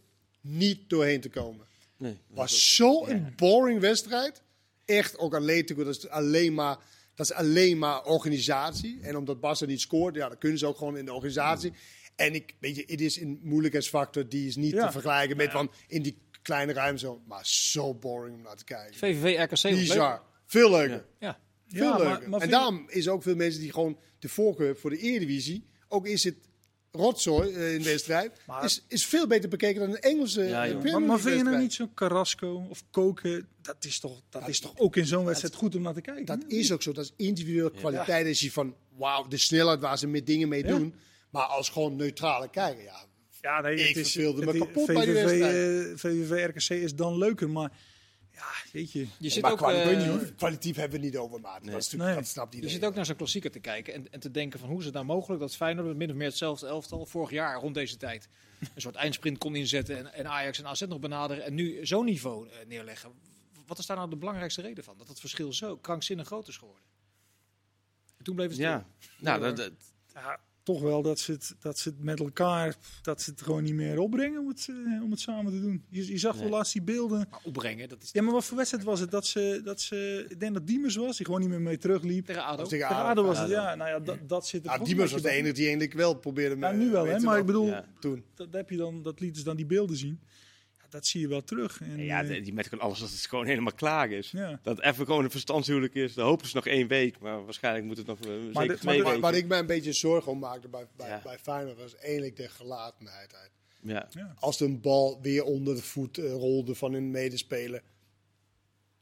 [0.40, 1.66] niet doorheen te komen.
[2.02, 2.18] Nee.
[2.28, 4.42] was zo'n boring wedstrijd.
[4.84, 6.76] Echt, ook Atletico, dat is alleen maar,
[7.14, 9.00] dat is alleen maar organisatie.
[9.02, 11.72] En omdat Barca niet scoort, ja, dan kunnen ze ook gewoon in de organisatie.
[12.16, 14.86] En ik, weet je, het is een moeilijkheidsfactor die is niet Ja.
[14.86, 17.00] te vergelijken met van in die kleine ruimte.
[17.00, 17.22] zo.
[17.26, 18.94] Maar zo boring om naar te kijken.
[18.94, 19.62] VVV, RKC.
[19.62, 19.74] leuk.
[19.78, 20.22] Bizar.
[20.46, 21.06] Veel leuker.
[21.18, 21.38] Ja.
[21.68, 22.28] Veel Ja, maar- leuker.
[22.28, 25.66] maar en daarom is ook veel mensen die gewoon de voorkeur hebben voor de Eredivisie.
[25.88, 26.36] Ook is het
[26.92, 28.32] rotzooi eh, in de wedstrijd.
[28.46, 31.42] Maar- is, is veel beter bekeken dan een Engelse Ja, eh, Maar, maar vind je
[31.42, 33.48] nou niet zo'n Carrasco of Koken?
[33.62, 36.24] Dat is toch, dat is toch ook in zo'n wedstrijd goed om naar te kijken?
[36.24, 36.92] Dat is ook zo.
[36.92, 38.26] Dat is individuele kwaliteit.
[38.26, 40.68] Is je van, wauw, de snelheid waar ze met dingen mee Ja.
[40.68, 40.94] doen.
[41.30, 43.04] Maar als gewoon neutrale kijker, ja.
[43.40, 45.86] Ja, nee, Ik het is, verveelde me het kapot bij die VVV, wedstrijd.
[45.86, 47.72] eh, VVV RKC is dan leuker, maar
[48.42, 49.06] ja, weet je.
[49.18, 50.32] Je zit maar ook, eh, hoor.
[50.36, 51.64] kwalitatief hebben we het niet over, maat.
[51.64, 52.14] Dat, is natuurlijk, Nee.
[52.14, 54.68] dat snapt Je zit ook naar zo'n klassieker te kijken en, en te denken van
[54.68, 57.60] hoe is het nou mogelijk dat Feyenoord met min of meer hetzelfde elftal vorig jaar
[57.60, 58.28] rond deze tijd
[58.74, 62.04] een soort eindsprint kon inzetten en, en Ajax en AZ nog benaderen en nu zo'n
[62.04, 63.12] niveau eh, neerleggen.
[63.66, 64.98] Wat is daar nou de belangrijkste reden van?
[64.98, 66.84] Dat het verschil zo krankzinnig groot is geworden.
[68.18, 68.68] En toen bleef het stil.
[68.68, 68.86] Ja.
[69.18, 69.72] Nou, dat, dat-
[70.14, 73.62] Ja, toch wel dat ze, het, dat ze het met elkaar, dat ze het gewoon
[73.62, 75.84] niet meer opbrengen om het, eh, om het samen te doen.
[75.88, 76.50] Je, je zag wel Nee.
[76.52, 77.26] laatst die beelden.
[77.30, 79.10] Maar opbrengen, dat is Ja, maar wat voor wedstrijd was het?
[79.10, 82.26] Dat ze, dat ze, ik denk dat Diemers was, die gewoon niet meer mee terugliep.
[82.26, 82.64] tegen ADO.
[82.64, 83.08] Tegen Ado.
[83.08, 83.74] ADO was het, ja.
[83.74, 86.14] Nou ja, dat, dat zit er Ja, Diemers een was de enige die eigenlijk wel
[86.14, 87.18] probeerde Ja, nu wel, hè.
[87.20, 87.84] Maar ik bedoel, Ja.
[88.00, 88.24] toen.
[88.34, 90.20] dat heb je dan, dat lieten ze dan die beelden zien.
[90.92, 91.80] Dat zie je wel terug.
[91.80, 94.30] En, ja, eh, die die met gewoon alles dat het gewoon helemaal klaar is.
[94.30, 94.58] ja.
[94.62, 96.14] Dat even gewoon een verstandshuwelijk is.
[96.14, 98.76] Dan hopen ze nog één week, maar waarschijnlijk moet het nog eh, zeker de- maar
[98.76, 99.20] twee Waar, weken.
[99.20, 101.20] waar ik me een beetje zorgen om maakte bij, bij, Ja.
[101.24, 103.34] bij Feyenoord was eigenlijk de gelatenheid.
[103.34, 103.50] uit.
[103.82, 104.08] Ja.
[104.10, 104.34] Ja.
[104.38, 107.82] Als de een bal weer onder de voet eh, rolde van een medespeler.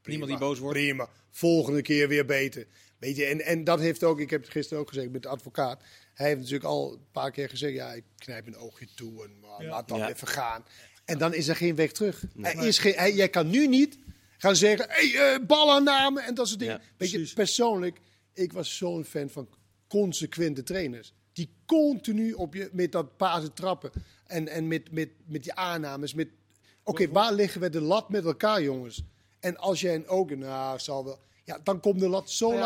[0.05, 0.79] Niemand die boos wordt.
[0.79, 1.09] Prima.
[1.31, 2.67] Volgende keer weer beter.
[2.99, 5.29] Weet je, en, en dat heeft ook, ik heb het gisteren ook gezegd met de
[5.29, 5.83] advocaat.
[6.15, 9.39] Hij heeft natuurlijk al een paar keer gezegd, ja, ik knijp een oogje toe en
[9.41, 9.69] maar, Ja.
[9.69, 10.09] laat dan Ja.
[10.09, 10.65] even gaan.
[11.11, 12.25] En dan is er geen weg terug.
[12.43, 13.99] Er is geen, hij, jij kan nu niet
[14.39, 16.75] gaan zeggen, hey, balaanname en dat soort dingen.
[16.75, 18.01] Ja, Weet je, persoonlijk,
[18.35, 19.49] ik was zo'n fan van
[19.89, 21.13] consequente trainers.
[21.33, 23.91] die continu op je met dat pazen trappen
[24.27, 26.15] en, en met, met, met die aannames.
[26.15, 26.29] Met,
[26.85, 29.03] Oké, waar liggen we de lat met elkaar, jongens?
[29.41, 31.19] En als jij een ook, nou, zal wel.
[31.45, 32.59] Ja, dan komt de lat zo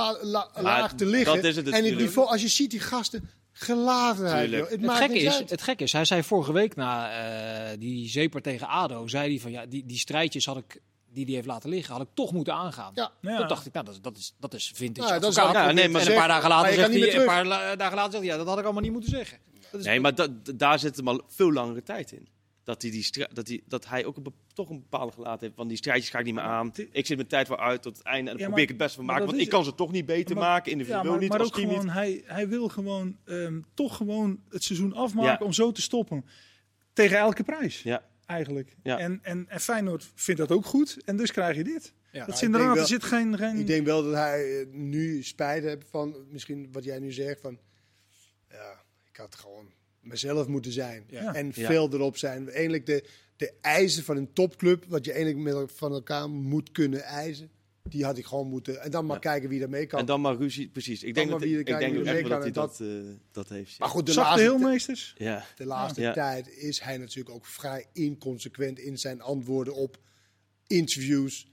[0.54, 1.34] laag te liggen.
[1.34, 4.50] Dat is het en het niveau, als je ziet die gasten, gelatenheid.
[4.50, 7.10] Het, het, gekke is, het gekke is, hij zei vorige week na
[7.72, 10.80] uh, die zeeper tegen ADO, zei hij van ja, die, die strijdjes had ik
[11.14, 12.92] die die heeft laten liggen, had ik toch moeten aangaan.
[12.94, 13.38] Ja.
[13.38, 15.12] Dat dacht ik, nou, dat, dat, is, dat is vintage.
[15.12, 17.44] Ja, dat is ja, nee, maar en een paar dagen later zegt hij, een paar
[17.76, 19.38] dagen later zegt hij, ja, dat had ik allemaal niet moeten zeggen.
[19.72, 22.28] nee, maar dat, daar zit hem al veel langere tijd in.
[22.64, 25.56] Dat hij, die dat hij, dat hij ook een, toch een bepaalde gelaten heeft.
[25.56, 26.72] Van die strijdjes ga ik niet meer aan.
[26.92, 28.30] Ik zit mijn tijd wel uit tot het einde.
[28.30, 29.26] En dan probeer ik het best van maken.
[29.26, 30.72] Want ik kan ze toch niet beter maken.
[30.72, 31.28] Individueel maar, niet.
[31.28, 35.72] Maar ook gewoon, hij, hij wil gewoon um, toch gewoon het seizoen afmaken om zo
[35.72, 36.24] te stoppen.
[36.92, 37.82] Tegen elke prijs.
[37.82, 38.76] Ja eigenlijk.
[38.82, 38.98] Ja.
[38.98, 40.96] En, en, en Feyenoord vindt dat ook goed.
[41.04, 41.94] En dus krijg je dit.
[42.12, 42.26] Ja.
[42.26, 43.58] Dat is inderdaad, er zit geen, geen...
[43.58, 47.40] Ik denk wel dat hij eh, nu spijt heeft van misschien wat jij nu zegt.
[47.40, 47.58] Van,
[48.48, 49.72] ja, ik had gewoon
[50.04, 51.04] mezelf moeten zijn.
[51.10, 52.50] En veel erop zijn.
[52.50, 53.04] Eigenlijk de,
[53.36, 57.50] de eisen van een topclub, wat je eigenlijk met, van elkaar moet kunnen eisen.
[57.88, 58.82] Die had ik gewoon moeten.
[58.82, 60.00] En dan maar kijken wie mee kan.
[60.00, 61.02] En dan maar ruzie, precies.
[61.02, 63.78] Ik denk, dat, ik denk echt dat hij dat, uh, dat heeft.
[63.78, 65.14] Maar goed, de laatste, heelmeesters?
[65.18, 65.46] Ja.
[65.56, 69.98] De laatste tijd is hij natuurlijk ook vrij inconsequent in zijn antwoorden op
[70.66, 71.46] interviews,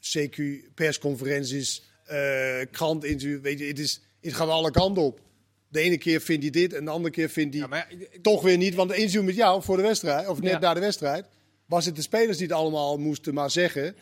[0.00, 0.42] CQ,
[0.74, 3.40] persconferenties, uh, krantinterviews.
[3.40, 5.20] Weet je, het, is, het gaat alle kanten op.
[5.68, 8.42] De ene keer vindt hij dit en de andere keer vindt hij ja, maar, toch
[8.42, 8.74] weer niet.
[8.74, 10.58] Want de interview met jou voor de wedstrijd, of net ja.
[10.58, 11.26] na de wedstrijd,
[11.66, 13.96] was het de spelers die het allemaal moesten maar zeggen.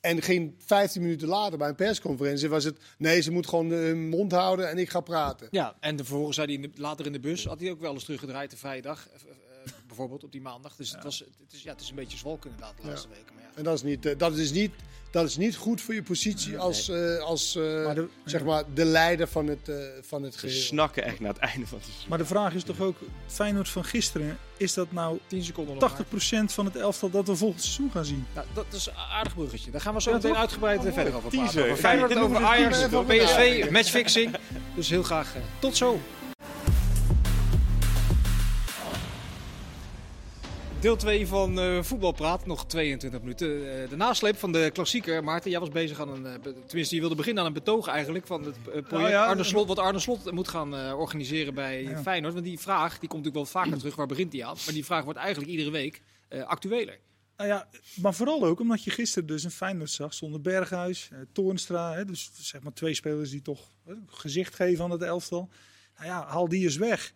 [0.00, 2.78] En geen 15 minuten later bij een persconferentie was het...
[2.98, 5.48] nee, ze moet gewoon hun mond houden en ik ga praten.
[5.50, 7.44] Ja, en vervolgens zei hij later in de bus...
[7.44, 9.08] had hij ook wel eens teruggedraaid de vrijdag.
[10.00, 10.76] Uh, bijvoorbeeld op die maandag.
[10.76, 13.34] Dus het, was, het, is, ja, het is een beetje zwalk inderdaad de laatste weken.
[13.34, 13.50] Maar ja.
[13.54, 14.72] En dat is, niet, uh, dat, is niet,
[15.10, 18.84] dat is niet goed voor je positie als, uh, als maar de, zeg maar, de
[18.84, 20.56] leider van het, van het geheel.
[20.56, 22.08] We snakken echt naar het einde van het seizoen.
[22.08, 22.96] Maar de vraag is toch ook...
[23.26, 27.62] Feyenoord van gisteren is dat nou 10 seconden 80% van het elftal dat we volgend
[27.62, 28.26] seizoen gaan zien?
[28.34, 29.70] Nou, dat is een aardig bruggetje.
[29.70, 31.62] Daar gaan we zo meteen uitgebreid oh, verder over praten.
[31.64, 34.36] Over Feyenoord, over Ajax, over PSV, matchfixing.
[34.74, 36.00] Dus heel graag uh, tot zo.
[40.80, 43.48] Deel 2 van uh, Voetbalpraat, nog 22 minuten.
[43.48, 45.24] Uh, de nasleep van de klassieker.
[45.24, 46.24] Maarten, jij was bezig aan een.
[46.24, 48.26] Uh, tenminste, je wilde beginnen aan een betoog eigenlijk.
[48.26, 49.68] van het project nou ja, Arne Slot.
[49.68, 52.02] Wat Arne Slot moet gaan organiseren bij ja.
[52.02, 52.32] Feyenoord.
[52.32, 53.96] Want die vraag die komt natuurlijk wel vaker terug.
[53.96, 54.56] Waar begint die aan?
[54.64, 56.98] Maar die vraag wordt eigenlijk iedere week actueler.
[57.36, 61.94] Nou ja, maar vooral ook omdat je gisteren dus een Feyenoord zag zonder Berghuis, Toornstra.
[61.94, 63.68] Hè, dus zeg maar twee spelers die toch
[64.06, 65.48] gezicht geven aan het elftal.
[65.96, 67.12] Nou ja, haal die eens weg.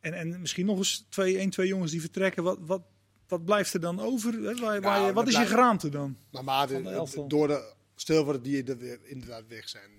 [0.00, 2.42] En, en misschien nog eens twee, één, twee jongens die vertrekken.
[2.42, 2.82] Wat, wat,
[3.28, 4.32] wat blijft er dan over?
[4.32, 4.54] Hè?
[4.54, 6.16] Waar, waar je, wat is je geraamte dan?
[6.30, 9.96] Maar, maar de, door de, die er weer inderdaad weg zijn.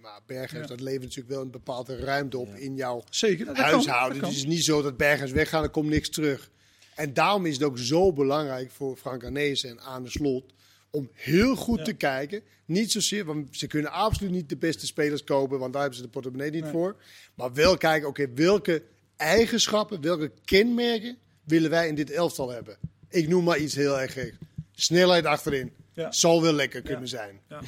[0.00, 0.68] Maar Berghuis, ja.
[0.68, 4.24] dat levert natuurlijk wel een bepaalde ruimte op in jouw Zeker, huishouden.
[4.24, 6.50] het is niet zo dat Berghuis weggaan, er komt niks terug.
[6.94, 10.52] En daarom is het ook zo belangrijk voor Frank Arnezen en Aan de Slot
[10.90, 12.42] om heel goed te kijken.
[12.64, 16.04] Niet zozeer, want ze kunnen absoluut niet de beste spelers kopen, want daar hebben ze
[16.04, 16.96] de portemonnee niet voor.
[17.34, 18.82] Maar wel kijken, oké, welke
[19.16, 22.76] eigenschappen, welke kenmerken willen wij in dit elftal hebben?
[23.08, 24.34] Ik noem maar iets heel erg gek.
[24.72, 25.72] Snelheid achterin.
[25.92, 26.12] Ja.
[26.12, 27.40] Zal wel lekker kunnen zijn.
[27.48, 27.60] Ja.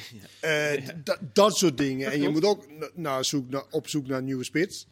[0.75, 0.87] Uh,
[1.33, 2.11] dat soort dingen.
[2.11, 4.87] en je moet ook naar zoek, naar, op zoek naar een nieuwe spits.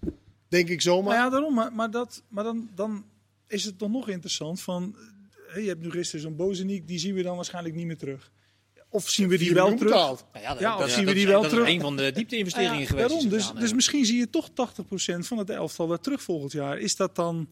[0.48, 1.14] Denk ik zomaar.
[1.14, 1.54] Nou ja, daarom.
[1.54, 3.06] Maar, maar, dat, maar dan, dan
[3.48, 4.96] is het dan nog interessant van...
[5.56, 8.32] je hebt nu gisteren zo'n Bozeniek, die zien we dan waarschijnlijk niet meer terug.
[8.90, 9.94] Of zien we die wel terug?
[9.94, 11.60] Nou ja, dat, ja, of zien we die wel terug?
[11.60, 13.10] Dat is een van de diepte-investeringen geweest.
[13.10, 14.54] Daarom, dus, dus misschien zie je toch 80%
[15.20, 16.80] van het elftal weer terug volgend jaar.
[16.80, 17.50] Is dat dan...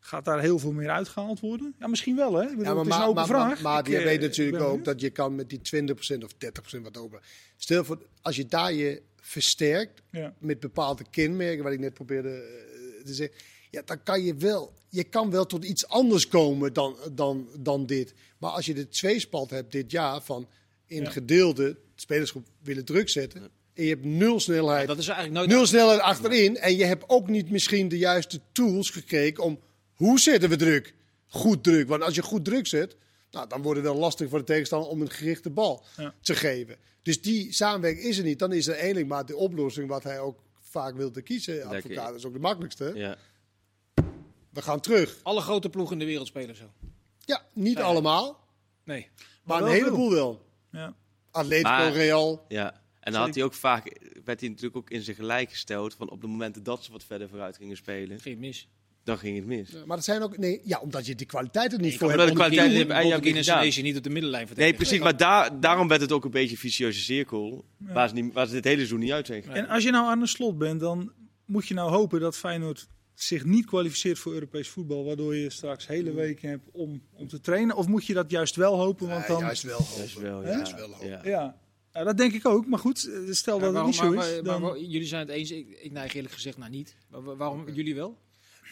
[0.00, 1.74] Gaat daar heel veel meer uitgehaald worden?
[1.78, 2.46] Ja, misschien wel, hè?
[2.48, 3.60] Bedoel, ja, maar, het is een open vraag.
[3.60, 6.32] Maar, maar je weet natuurlijk ook dat je kan met die 20% of
[6.78, 7.20] 30% wat open.
[7.56, 10.02] Stel voor, als je daar je versterkt
[10.38, 13.36] met bepaalde kenmerken, wat ik net probeerde uh, te zeggen.
[13.70, 17.86] Ja, dan kan je wel, je kan wel tot iets anders komen dan, dan, dan
[17.86, 18.14] dit.
[18.38, 20.48] Maar als je de tweespalt hebt dit jaar van
[20.86, 21.10] in ja.
[21.10, 23.42] gedeelde spelersgroep willen druk zetten.
[23.74, 24.86] En je hebt nul snelheid.
[24.86, 26.56] dat is eigenlijk nooit nul snelheid achterin.
[26.56, 29.60] En je hebt ook niet misschien de juiste tools gekregen om
[29.98, 30.94] hoe zetten we druk?
[31.26, 31.88] Goed druk.
[31.88, 32.96] Want als je goed druk zet,
[33.30, 35.84] nou, dan wordt het wel lastig voor de tegenstander om een gerichte bal
[36.20, 36.76] te geven.
[37.02, 38.38] Dus die samenwerking is er niet.
[38.38, 41.64] Dan is er eigenlijk maar de oplossing wat hij ook vaak wilde kiezen.
[41.64, 42.92] Advocaat is ook de makkelijkste.
[42.94, 43.16] Ja.
[44.50, 45.20] We gaan terug.
[45.22, 46.72] Alle grote ploegen in de wereld spelen zo.
[47.24, 48.48] Ja, niet allemaal.
[48.84, 49.08] Nee.
[49.42, 50.46] Maar, een heleboel wel.
[50.70, 50.94] Ja.
[51.30, 52.44] Atletico Real.
[52.48, 52.82] Ja.
[53.00, 56.10] En dan had hij ook vaak, werd hij natuurlijk ook in zijn gelijk gesteld van
[56.10, 58.20] op de momenten dat ze wat verder vooruit gingen spelen.
[58.20, 58.68] Ging mis
[59.08, 59.84] dan ging het mis.
[59.86, 62.26] maar dat zijn ook nee, ja, omdat je die kwaliteit er niet voor hebt.
[62.28, 64.98] De kwaliteit hebt en niet op de middenlijn Nee, precies.
[64.98, 67.92] Maar daar, daarom werd het ook een beetje een vicieuze cirkel, ja.
[67.92, 70.06] waar, ze niet, waar ze dit hele seizoen niet uit zijn En als je nou
[70.06, 71.12] aan de slot bent, dan
[71.44, 75.86] moet je nou hopen dat Feyenoord zich niet kwalificeert voor Europees voetbal, waardoor je straks
[75.86, 77.76] hele weken hebt om, om te trainen?
[77.76, 79.08] Of moet je dat juist wel hopen?
[79.08, 79.96] Want dan, juist wel hopen.
[79.96, 80.48] Juist wel, ja.
[80.48, 80.56] ja.
[80.56, 81.08] Juist wel hopen.
[81.08, 81.20] Ja.
[81.24, 81.56] ja.
[81.92, 82.66] ja, dat denk ik ook.
[82.66, 84.16] Maar goed, eh, stel dat Ja, het niet zo is.
[84.16, 85.50] maar- dan- maar- maar jullie zijn het eens.
[85.50, 86.96] Ik, ik neig eerlijk gezegd naar niet.
[87.10, 88.18] Maar wa- waarom jullie wel?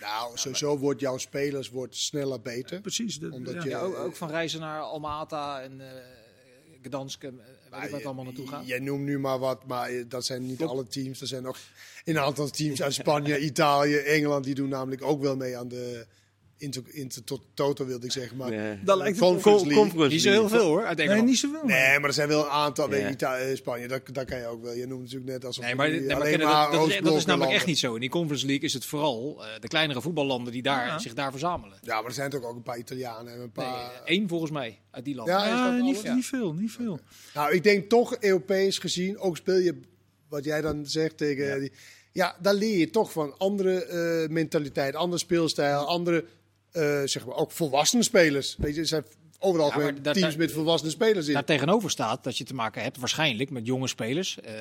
[0.01, 2.81] Nou, sowieso wordt jouw spelers wordt sneller beter.
[2.81, 3.19] Precies.
[3.19, 3.63] dat- Omdat ja.
[3.63, 6.03] je- Ja, ook, ook van reizen naar Alma-Ata en eh
[6.83, 7.23] Gdansk.
[7.25, 8.67] en, eh, waar het allemaal naartoe gaat.
[8.67, 11.21] Jij noemt nu maar wat, maar eh, dat zijn niet alle teams.
[11.21, 11.59] Er zijn nog
[12.05, 14.45] een aantal teams uit Spanje, Italië, Engeland.
[14.45, 16.07] Die doen namelijk ook wel mee aan de
[16.59, 18.37] inter, inter, tot, Toto, wilde ik zeggen.
[18.37, 18.77] Maar Ja.
[18.85, 19.83] Dat lijkt het Conference Con- League.
[19.85, 21.65] Conference Niet zo heel veel hoor, uit Nee, niet zoveel.
[21.65, 22.89] Nee, maar er zijn wel een aantal.
[22.89, 23.13] Weet je, Ja.
[23.13, 24.73] Ita- eh, Spanje, dat, dat kan je ook wel.
[24.73, 26.95] Je noemt natuurlijk net alsof Nee, maar, die nee, maar alleen maar dat, dat, is,
[26.95, 27.95] dat is Oostblok namelijk echt niet zo.
[27.95, 30.99] In die Conference League is het vooral eh, de kleinere voetballanden die daar, Ja.
[30.99, 31.79] zich daar verzamelen.
[31.83, 33.91] Ja, maar er zijn toch ook een paar Italianen en een Nee, paar...
[33.93, 35.35] eh, één volgens mij uit die landen.
[35.35, 37.01] Ja, niet, niet veel, niet veel.
[37.35, 39.81] Nou, ik denk toch Europees gezien, ook speel je
[40.29, 41.59] wat jij dan zegt tegen Ja.
[41.59, 41.73] die.
[42.13, 46.29] Ja, daar leer je toch van andere eh, mentaliteit, andere speelstijl, andere, eh,
[47.05, 48.57] zeg maar, ook volwassene spelers.
[48.59, 49.05] Weet je, zijn
[49.39, 51.33] overal Ja, daar- teams daar- met volwassene spelers in.
[51.33, 54.41] Daar tegenover staat dat je te maken hebt waarschijnlijk met jonge spelers.
[54.41, 54.55] eh,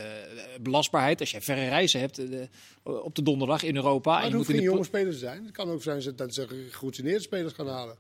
[0.61, 2.39] belastbaarheid, als je verre reizen hebt eh,
[2.83, 4.11] op de donderdag in Europa.
[4.11, 5.43] maar en het je hoeft moet in geen de jonge spelers te zijn.
[5.43, 7.95] Het kan ook zijn dat ze geroutineerde spelers gaan halen.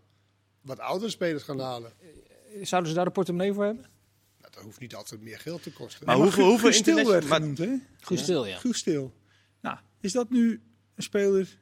[0.61, 1.91] Wat oudere spelers gaan halen.
[2.61, 3.85] Zouden ze daar de portemonnee voor hebben?
[4.41, 6.05] Nou, dat hoeft niet altijd meer geld te kosten.
[6.05, 7.69] Maar hoeveel, hoeveel Guus Til werd genoemd, hè?
[8.01, 8.57] Goed stil, ja.
[8.57, 9.13] Guus Til.
[9.61, 10.61] Nou, is dat nu
[10.95, 11.57] een speler?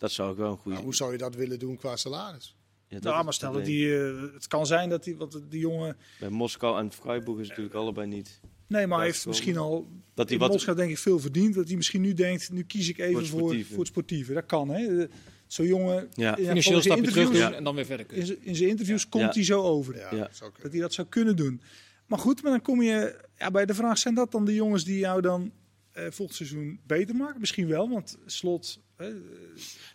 [0.00, 0.70] Dat zou ik wel een goede...
[0.70, 2.56] Nou, hoe zou je dat willen doen qua salaris?
[2.88, 5.40] Ja, dat Nou, maar stel het dat die, eh, het kan zijn dat die, wat
[5.48, 5.96] die jongen.
[6.20, 8.40] Bij Moskou en Freiburg is het natuurlijk allebei niet.
[8.66, 9.88] Nee, maar hij heeft is misschien al.
[10.14, 10.50] Dat hij wat...
[10.50, 11.54] Moskou denk ik veel verdiend.
[11.54, 13.68] Dat hij misschien nu denkt: nu kies ik even Voor het voor, sportieve.
[13.68, 14.32] voor het sportieve.
[14.32, 15.06] Dat kan, hè?
[15.46, 16.08] Zo'n jongen.
[16.14, 16.36] Ja.
[16.36, 18.26] in Financieel de stapje terug interviews- doen en dan weer verder kunnen.
[18.26, 19.30] In zijn- in zijn interviews komt Ja.
[19.32, 19.96] hij zo over.
[19.96, 20.30] Ja.
[20.62, 21.60] Dat hij dat zou kunnen doen.
[22.06, 24.84] Maar goed, maar dan kom je ja, bij de vraag: zijn dat dan de jongens
[24.84, 25.52] die jou dan
[25.92, 27.40] eh volgend seizoen beter maken?
[27.40, 28.80] Misschien wel, want slot.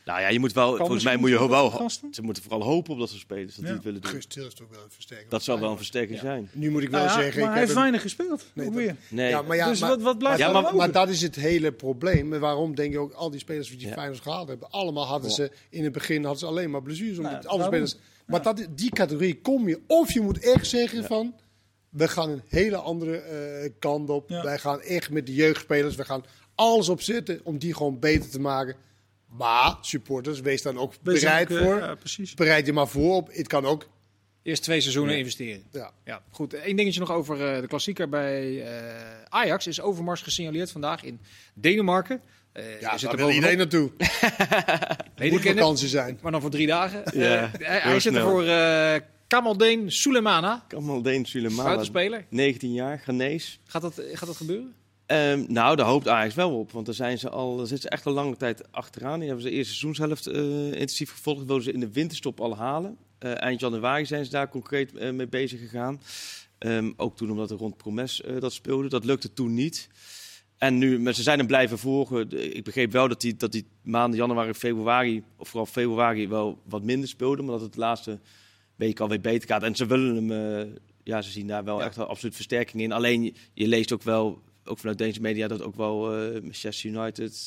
[0.06, 0.78] Nou ja, je moet wel...
[0.78, 1.90] Volgens mij moet je wel...
[2.12, 3.66] Ze moeten vooral hopen op dat soort spelers, dat Ja.
[3.66, 4.16] die het willen doen.
[4.18, 5.30] Is toch wel een versterking.
[5.30, 6.50] Dat zal wel een versterking zijn.
[6.54, 7.42] Nu moet ik wel nou ja, zeggen.
[7.42, 8.46] maar ik hij heb heeft een- weinig gespeeld.
[8.54, 8.96] Nee, dat-.
[9.10, 11.22] Nee, Ja, maar ja, dus maar, wat, wat blijft Ja, er maar- maar dat is
[11.22, 12.34] het hele probleem.
[12.34, 13.94] En waarom denk je ook al die spelers die Ja.
[13.94, 17.18] Feyenoord gehaald hebben, allemaal hadden ze in het begin hadden ze alleen maar blessures.
[17.18, 17.96] Omdat Nou, alle spelers.
[18.26, 21.36] Maar dat, die categorie kom je of je moet echt zeggen van
[21.90, 24.30] we gaan een hele andere eh, kant op.
[24.30, 24.44] Ja.
[24.44, 26.24] Wij gaan echt met de jeugdspelers, we gaan
[26.56, 28.76] alles opzetten om die gewoon beter te maken.
[29.30, 31.76] Maar supporters, wees dan ook Wees bereid ook, eh, voor.
[31.78, 32.34] Ja, precies.
[32.34, 33.30] Bereid je maar voor op.
[33.34, 33.88] Het kan ook.
[34.44, 35.20] Eerst twee seizoenen Ja.
[35.20, 35.64] investeren.
[35.72, 35.92] Ja.
[36.06, 36.54] Ja, goed.
[36.54, 39.68] Eén dingetje nog over eh, de klassieker bij eh, Ajax.
[39.68, 41.20] Is Overmars gesignaleerd vandaag in
[41.54, 42.22] Denemarken.
[42.52, 43.92] Eh, Ja, daar er wil iedereen naartoe.
[45.16, 46.20] Nee, Moet vakantie zijn.
[46.22, 47.04] Maar dan voor drie dagen.
[47.20, 48.96] Ja, hij zit er voor eh
[49.28, 50.66] Kamaldeen Sulemana.
[50.68, 52.26] Kamaldeen Sulemana, Buitenspeler.
[52.30, 53.58] 19 jaar, Ghanese.
[53.66, 54.74] Gaat dat, gaat dat gebeuren?
[55.06, 56.72] Ehm, nou, daar hoopt Ajax wel op.
[56.72, 59.20] Want daar, zijn ze al, daar zitten ze echt al lange tijd achteraan.
[59.20, 61.46] Die hebben ze de eerste seizoenshelft eh, intensief gevolgd.
[61.46, 62.98] Wilden ze in de winterstop al halen.
[63.20, 66.02] Eh, eind januari zijn ze daar concreet eh, mee bezig gegaan.
[66.58, 68.90] Ehm, ook toen omdat er rond Promes dat speelde.
[68.90, 69.90] Dat lukte toen niet.
[70.58, 72.56] En nu, maar ze zijn hem blijven volgen.
[72.56, 76.84] Ik begreep wel dat die, dat die maanden januari, februari, of vooral februari, wel wat
[76.84, 77.42] minder speelde.
[77.42, 78.20] Maar dat het de laatste
[78.76, 79.64] week alweer beter gaat.
[79.64, 81.86] En ze willen hem, ja, ze zien daar wel Ja.
[81.86, 82.92] echt wel absoluut versterking in.
[82.92, 87.42] Alleen, je leest ook wel, ook vanuit deze media, dat ook wel eh, Manchester United,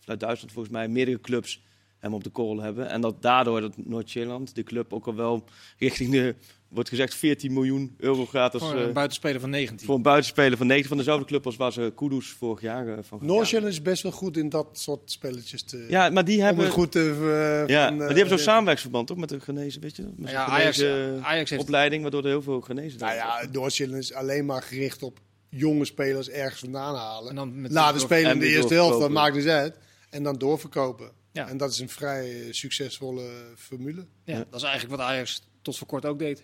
[0.00, 1.62] vanuit Duitsland volgens mij, meerdere clubs
[2.04, 2.88] hem op de call hebben.
[2.88, 5.44] En dat daardoor dat Noord-Zeeland, de club, ook al wel
[5.78, 6.34] richting de,
[6.68, 9.86] wordt gezegd, 14 miljoen euro gratis Voor eh, een buitenspeler van 19.
[9.86, 12.98] voor een buitenspeler van 9 van dezelfde club als waar ze Kudus vorig jaar eh,
[13.02, 15.86] van Noordsjælland is best wel goed in dat soort spelletjes te.
[15.88, 16.70] Ja, maar die hebben...
[16.70, 17.64] goed te.
[17.66, 20.02] ja, van, maar die hebben zo'n samenwerksverband toch met de genezen, weet je?
[20.02, 23.46] Met zo'n ja, Ajax, genezen Ajax heeft opleiding, waardoor er heel veel genezen Nou ja,
[23.52, 25.20] Noordsjælland is alleen maar gericht op
[25.56, 27.34] jonge spelers ergens vandaan En halen.
[27.34, 29.78] dan met Laten spelen in En de eerste helft, dat maakt dus uit.
[30.10, 31.10] En dan doorverkopen.
[31.32, 31.48] Ja.
[31.48, 34.06] En dat is een vrij eh, succesvolle formule.
[34.24, 36.42] Ja, dat is eigenlijk wat Ajax tot voor kort ook deed.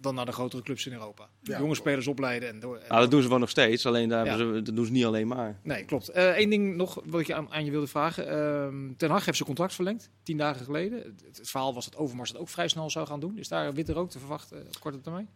[0.00, 1.28] Dan naar de grotere clubs in Europa.
[1.42, 1.58] Ja.
[1.58, 2.76] Jonge spelers opleiden en door.
[2.76, 5.04] en Nou, dat doen ze wel nog steeds, alleen daar ze, dat doen ze niet
[5.04, 5.60] alleen maar.
[5.62, 6.10] Nee, klopt.
[6.12, 8.28] Eén ding nog wat ik je aan, aan je wilde vragen.
[8.28, 10.98] Ehm, Ten Hag heeft zijn contract verlengd, tien dagen geleden.
[10.98, 13.38] Het, het verhaal was dat Overmars het ook vrij snel zou gaan doen.
[13.38, 15.28] Is daar witte rook te verwachten op korte termijn?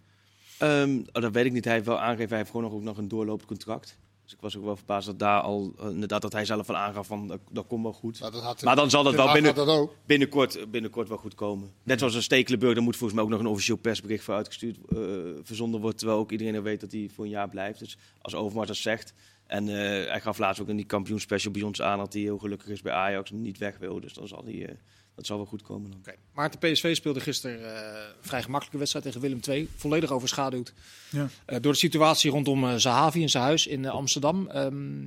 [0.62, 1.64] Ehm, oh, dat weet ik niet.
[1.64, 3.98] Hij heeft wel aangegeven, hij heeft gewoon nog, ook nog een doorlopend contract.
[4.24, 6.76] Dus ik was ook wel verbaasd dat daar al, eh, inderdaad, dat hij zelf al
[6.76, 8.20] aangaf van, dat, dat komt wel goed.
[8.20, 11.72] Nou, dat Maar dan zal dat wel binnen, dat binnenkort, binnenkort wel goed komen.
[11.82, 14.78] Net zoals een Stekelenburg, daar moet volgens mij ook nog een officieel persbericht voor uitgestuurd,
[14.88, 14.98] eh,
[15.42, 15.98] verzonden wordt.
[15.98, 17.78] Terwijl ook iedereen er weet dat hij voor een jaar blijft.
[17.78, 19.14] Dus als Overmars dat zegt.
[19.46, 19.74] En eh,
[20.10, 22.82] hij gaf laatst ook in die kampioenspecial bij ons aan dat hij heel gelukkig is
[22.82, 24.00] bij Ajax en niet weg wil.
[24.00, 24.78] Dus dan zal hij,
[25.14, 25.98] dat zal wel goed komen dan.
[25.98, 26.14] Oké.
[26.34, 29.68] Maarten PSV speelde gisteren eh, een vrij gemakkelijke wedstrijd tegen Willem II.
[29.76, 30.72] Volledig overschaduwd
[31.10, 31.28] Ja.
[31.46, 34.48] eh, door de situatie rondom eh, Zahavi en zijn huis in Amsterdam.
[34.48, 35.06] Ehm,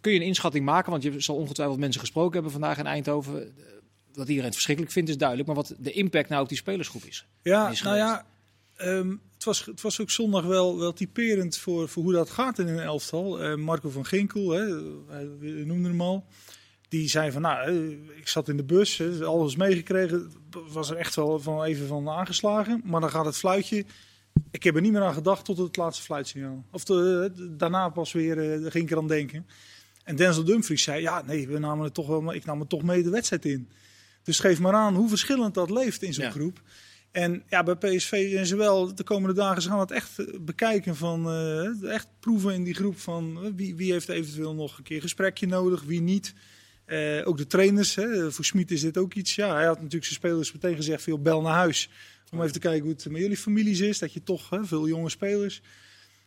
[0.00, 0.90] kun je een inschatting maken?
[0.90, 3.54] Want je zal ongetwijfeld mensen gesproken hebben vandaag in Eindhoven.
[4.12, 5.48] Dat iedereen het verschrikkelijk vindt is duidelijk.
[5.48, 7.26] Maar wat de impact nou op die spelersgroep is.
[7.42, 8.26] Ja, nou ja,
[8.76, 12.58] ehm, het, was, het was ook zondag wel, wel typerend voor, voor hoe dat gaat
[12.58, 13.44] in een elftal.
[13.50, 14.66] Uh, Marco van Ginkel, hè,
[15.38, 16.24] we noemden hem al.
[16.88, 20.30] Die zei van, nou, eh, ik zat in de bus, alles meegekregen.
[20.68, 22.82] Was er echt wel van even van aangeslagen.
[22.84, 23.84] Maar dan gaat het fluitje.
[24.50, 26.64] Ik heb er niet meer aan gedacht tot het laatste fluitsignaal.
[26.70, 29.46] Of de, daarna pas weer, uh, ging ik er aan denken.
[30.04, 32.82] En Denzel Dumfries zei, ja, nee, we namen het toch wel, ik nam het toch
[32.82, 33.68] mee de wedstrijd in.
[34.22, 36.62] Dus geef maar aan hoe verschillend dat leeft in zo'n groep.
[37.10, 40.96] En ja, bij PSV en zowel de komende dagen ze gaan het echt eh, bekijken
[40.96, 41.32] van
[41.84, 45.82] echt proeven in die groep van wie, wie heeft eventueel nog een keer gesprekje nodig,
[45.82, 46.34] wie niet.
[46.88, 48.32] Uh, ook de trainers, hè.
[48.32, 49.34] voor Smit is dit ook iets.
[49.34, 51.90] Ja, hij had natuurlijk zijn spelers meteen gezegd: veel bel naar huis.
[52.32, 53.98] Om even te kijken hoe het met jullie families is.
[53.98, 55.62] Dat je toch hè, veel jonge spelers.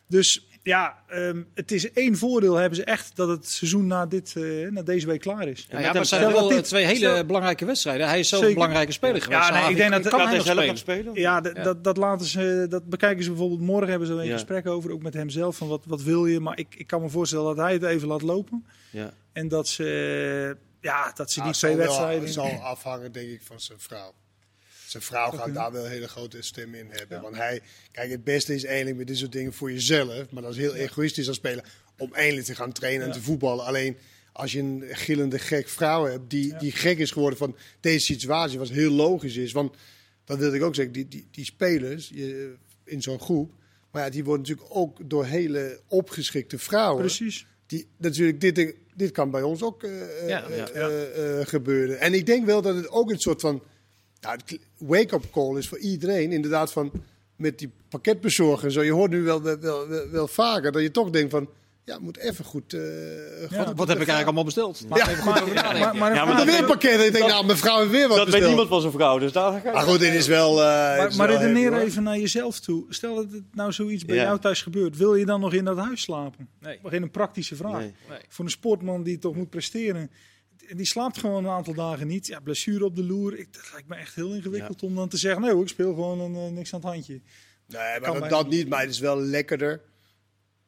[0.08, 4.34] Dus ja, um, het is één voordeel hebben ze echt dat het seizoen na, dit,
[4.38, 5.67] uh, na deze week klaar is.
[5.69, 8.08] Ja, ja maar zijn wel dit, twee hele stel, belangrijke wedstrijden.
[8.08, 9.47] Hij is zo'n belangrijke speler geweest.
[9.47, 10.78] Ja, nee, ik denk dat kan hij zelf spelen.
[10.78, 11.13] spelen.
[11.13, 13.89] Ja, dat, dat laten ze, dat bekijken ze bijvoorbeeld morgen.
[13.89, 14.34] Hebben ze een ja.
[14.34, 15.58] gesprek over, ook met hemzelf.
[15.58, 16.39] Van wat, wat wil je?
[16.39, 18.65] Maar ik, ik kan me voorstellen dat hij het even laat lopen.
[18.89, 19.13] Ja.
[19.34, 22.24] En dat ze, ja, dat ze die twee wedstrijden.
[22.24, 24.13] Het zal afhangen, denk ik, van zijn vrouw.
[24.88, 27.22] Zijn vrouw gaat daar wel een hele grote stem in hebben.
[27.22, 30.30] Want hij, kijk, het beste is eigenlijk met dit soort dingen voor jezelf.
[30.30, 31.63] Maar dat is heel egoïstisch als speler.
[31.98, 33.65] Om eindelijk te gaan trainen en te voetballen.
[33.65, 33.98] Alleen
[34.32, 38.60] als je een gillende gek vrouw hebt die, die gek is geworden van deze situatie,
[38.60, 39.52] wat heel logisch is.
[39.52, 39.76] Want
[40.26, 43.54] dat wil ik ook zeggen, die, die, die spelers je, in zo'n groep,
[43.91, 47.00] maar ja, die worden natuurlijk ook door hele opgeschikte vrouwen.
[47.00, 47.46] Precies.
[47.65, 52.00] Die, natuurlijk, dit, dit kan bij ons ook uh, ja, ja, uh, gebeuren.
[52.00, 53.62] En ik denk wel dat het ook een soort van
[54.22, 54.40] nou,
[54.78, 56.32] wake-up call is voor iedereen.
[56.32, 56.92] Inderdaad, van
[57.36, 58.72] met die pakketbezorger.
[58.72, 61.50] Zo, je hoort nu wel, wel, wel, wel vaker dat je toch denkt van.
[61.92, 62.74] Ja, moet even goed.
[62.74, 62.82] Uh,
[63.50, 64.86] ja, wat, wat heb ik eigenlijk allemaal besteld?
[64.90, 65.80] Maar ja, even goed over nadenken.
[65.82, 67.02] Maar, maar, ja, maar, maar weer pakket.
[67.02, 68.44] Ik denk, nou, mijn vrouw heeft weer wat dat besteld.
[68.44, 69.74] weet niemand van zijn vrouw, dus daar ga ik.
[69.74, 70.52] Maar goed, dit is wel.
[70.52, 72.86] Uh, maar is maar wel redeneer even, even naar jezelf toe.
[72.90, 74.98] Stel dat het nou zoiets bij jou thuis gebeurt.
[74.98, 76.50] Wil je dan nog in dat huis slapen?
[76.60, 76.80] Nee.
[76.84, 77.80] Geen een praktische vraag.
[77.80, 77.94] Nee.
[78.10, 78.20] Nee.
[78.30, 80.12] Voor een sportman die toch moet presteren.
[80.76, 82.28] Die slaapt gewoon een aantal dagen niet.
[82.28, 83.40] Ja, blessure op de loer.
[83.40, 85.94] Ik, dat lijkt me echt heel ingewikkeld om dan te zeggen: nee, hoor, ik speel
[85.94, 87.22] gewoon een, eh, niks aan het handje.
[87.68, 88.54] Nee, maar dat, dat niet.
[88.54, 88.70] niet.
[88.70, 89.82] Maar het is wel lekkerder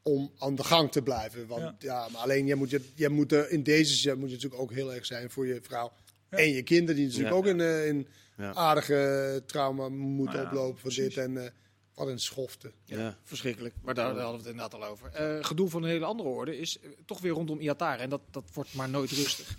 [0.03, 1.47] om aan de gang te blijven.
[1.47, 1.75] Want Ja.
[1.79, 4.61] ja, maar alleen jij moet, je, jij moet er in deze zin moet je natuurlijk
[4.61, 5.91] ook heel erg zijn voor je vrouw.
[6.29, 7.39] En je kinderen die natuurlijk Ja.
[7.39, 8.53] ook in, eh, in Ja.
[8.53, 11.17] aardige trauma moeten Nou ja, oplopen voor dit.
[11.17, 11.49] En eh,
[11.95, 12.71] wat een schofte.
[12.85, 13.17] Ja.
[13.23, 13.75] Verschrikkelijk.
[13.83, 15.09] Maar daar, daar hadden we het inderdaad al over.
[15.11, 18.01] Eh, gedoe van een hele andere orde is toch weer rondom Iatare.
[18.01, 19.55] En dat, dat wordt maar nooit rustig.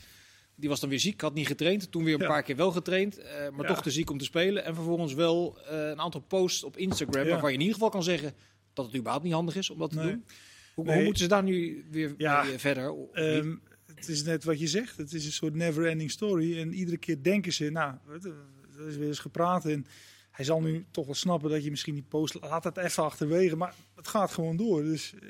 [0.56, 1.90] Die was dan weer ziek, had niet getraind.
[1.92, 2.26] Toen weer een Ja.
[2.26, 3.74] paar keer wel getraind, eh, maar Ja.
[3.74, 4.64] toch te ziek om te spelen.
[4.64, 7.30] En vervolgens wel eh, een aantal posts op Instagram Ja.
[7.30, 8.34] waarvan je in ieder geval kan zeggen
[8.74, 10.06] dat het überhaupt niet handig is om dat te Nee.
[10.10, 10.24] doen.
[10.74, 10.94] Hoe, Nee.
[10.94, 12.44] hoe moeten ze daar nu weer Ja.
[12.44, 12.94] verder?
[13.12, 13.54] Ehm,
[13.94, 14.96] het is net wat je zegt.
[14.96, 16.58] Het is een soort never-ending story.
[16.58, 17.94] En iedere keer denken ze, nou,
[18.78, 19.64] er is weer eens gepraat.
[19.66, 19.86] En
[20.30, 23.56] hij zal nu toch wel snappen dat je misschien die post laat het even achterwege.
[23.56, 24.82] Maar het gaat gewoon door.
[24.82, 25.28] Dus eh,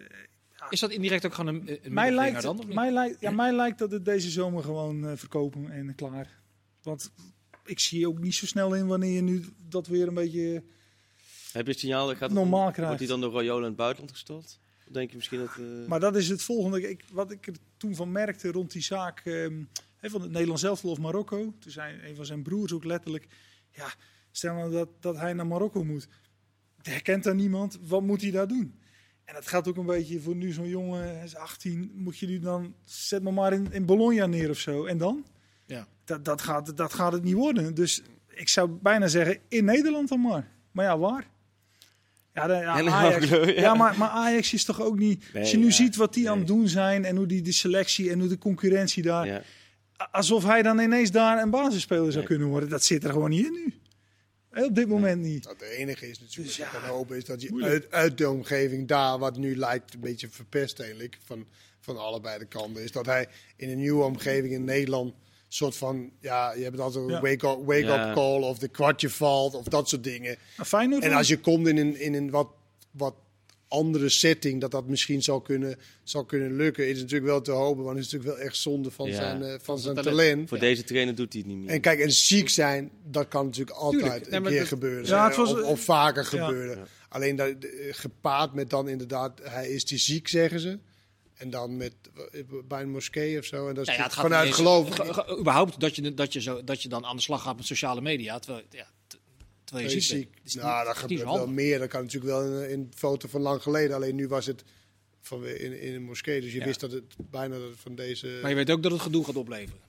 [0.71, 2.59] is dat indirect ook gewoon een, een mij, lijkt, dan?
[2.59, 2.75] Of niet?
[2.75, 6.43] mij, lijkt, ja, mij lijkt dat het deze zomer gewoon eh, verkopen en klaar.
[6.83, 7.13] Want
[7.65, 10.63] ik zie ook niet zo snel in wanneer je nu dat weer een beetje...
[11.55, 12.09] Heb je het signaal?
[12.09, 12.99] Gaat het- Normaal Wordt krijgt.
[12.99, 14.61] hij dan door Royola in het buitenland gestopt?
[14.89, 15.49] Denk je misschien dat...
[15.49, 16.89] eh, Maar dat is het volgende.
[16.91, 19.63] Ik, wat ik er toen van merkte rond die zaak ehm,
[19.97, 21.55] hè, van het Nederlands elftal of Marokko.
[21.59, 23.27] Toen zei een van zijn broers ook letterlijk...
[23.71, 23.95] Ja,
[24.31, 26.09] stel nou dat, dat hij naar Marokko moet.
[26.83, 27.79] Herkent daar niemand?
[27.87, 28.79] Wat moet hij daar doen?
[29.25, 31.91] En dat geldt ook een beetje voor nu zo'n jongen, hij is 18.
[31.95, 34.85] Moet je nu dan, zet me maar in, in Bologna neer of zo.
[34.85, 35.25] En dan?
[35.67, 35.87] Ja.
[36.05, 37.75] Dat, dat, gaat, dat gaat het niet worden.
[37.75, 40.49] Dus ik zou bijna zeggen, in Nederland dan maar.
[40.71, 41.33] Maar ja, waar?
[42.35, 43.53] Ja, de, ja, En Ajax, ook, ja.
[43.53, 45.25] ja, maar, maar Ajax is toch ook niet...
[45.35, 47.05] als je nu ja, ziet wat die aan het doen zijn...
[47.05, 49.27] en hoe die de selectie en hoe de concurrentie daar...
[49.27, 49.43] ja.
[50.11, 52.25] alsof hij dan ineens daar een basisspeler zou Nee.
[52.27, 52.69] kunnen worden.
[52.69, 53.75] Dat zit er gewoon niet in nu.
[54.65, 55.45] Op dit moment niet.
[55.45, 58.31] Dat de enige is natuurlijk Dus ja, kan hopen is dat je uit, uit de
[58.31, 61.47] omgeving daar, wat nu lijkt een beetje verpest eigenlijk, van,
[61.81, 65.15] van allebei de kanten, is dat hij in een nieuwe omgeving in Nederland
[65.55, 67.21] soort van, ja, je hebt altijd een Ja.
[67.21, 68.09] wake-up wake Ja.
[68.09, 70.37] up call of de kwartje valt of dat soort dingen.
[70.65, 72.49] Feyenoord En als je komt in een, in een wat,
[72.91, 73.15] wat
[73.69, 77.51] andere setting, dat dat misschien zou kunnen, zou kunnen lukken, is het natuurlijk wel te
[77.51, 79.15] hopen, want het is natuurlijk wel echt zonde van Ja.
[79.15, 80.17] zijn, eh, van zijn talent.
[80.17, 80.49] talent.
[80.49, 81.71] Voor deze trainer doet hij het niet meer.
[81.75, 84.31] En kijk, en ziek zijn, dat kan natuurlijk altijd.
[84.31, 85.07] Nee, een keer dat- gebeuren.
[85.07, 86.47] Ja, het was- of, of vaker Ja.
[86.47, 86.87] gebeuren.
[87.09, 90.79] Alleen dat, eh, gepaard met dan inderdaad, hij is die ziek, zeggen ze.
[91.35, 91.95] En dan met
[92.65, 93.69] bij een moskee of zo.
[93.69, 95.01] En dat is Nou ja, het gaat vanuit geloof.
[95.39, 98.01] überhaupt dat je, dat, je zo, dat je dan aan de slag gaat met sociale
[98.01, 98.39] media.
[98.39, 98.87] Terwijl, ja,
[99.65, 100.47] terwijl je ziek bent.
[100.47, 101.79] Is Nou, niet- dat gebeurt wel meer.
[101.79, 103.97] Dat kan natuurlijk wel in, een foto van lang geleden.
[103.97, 104.65] Alleen nu was het
[105.21, 106.41] van, in, in een moskee.
[106.41, 108.39] Dus je wist dat het bijna van deze...
[108.41, 109.81] Maar je weet ook dat het gedoe gaat opleveren.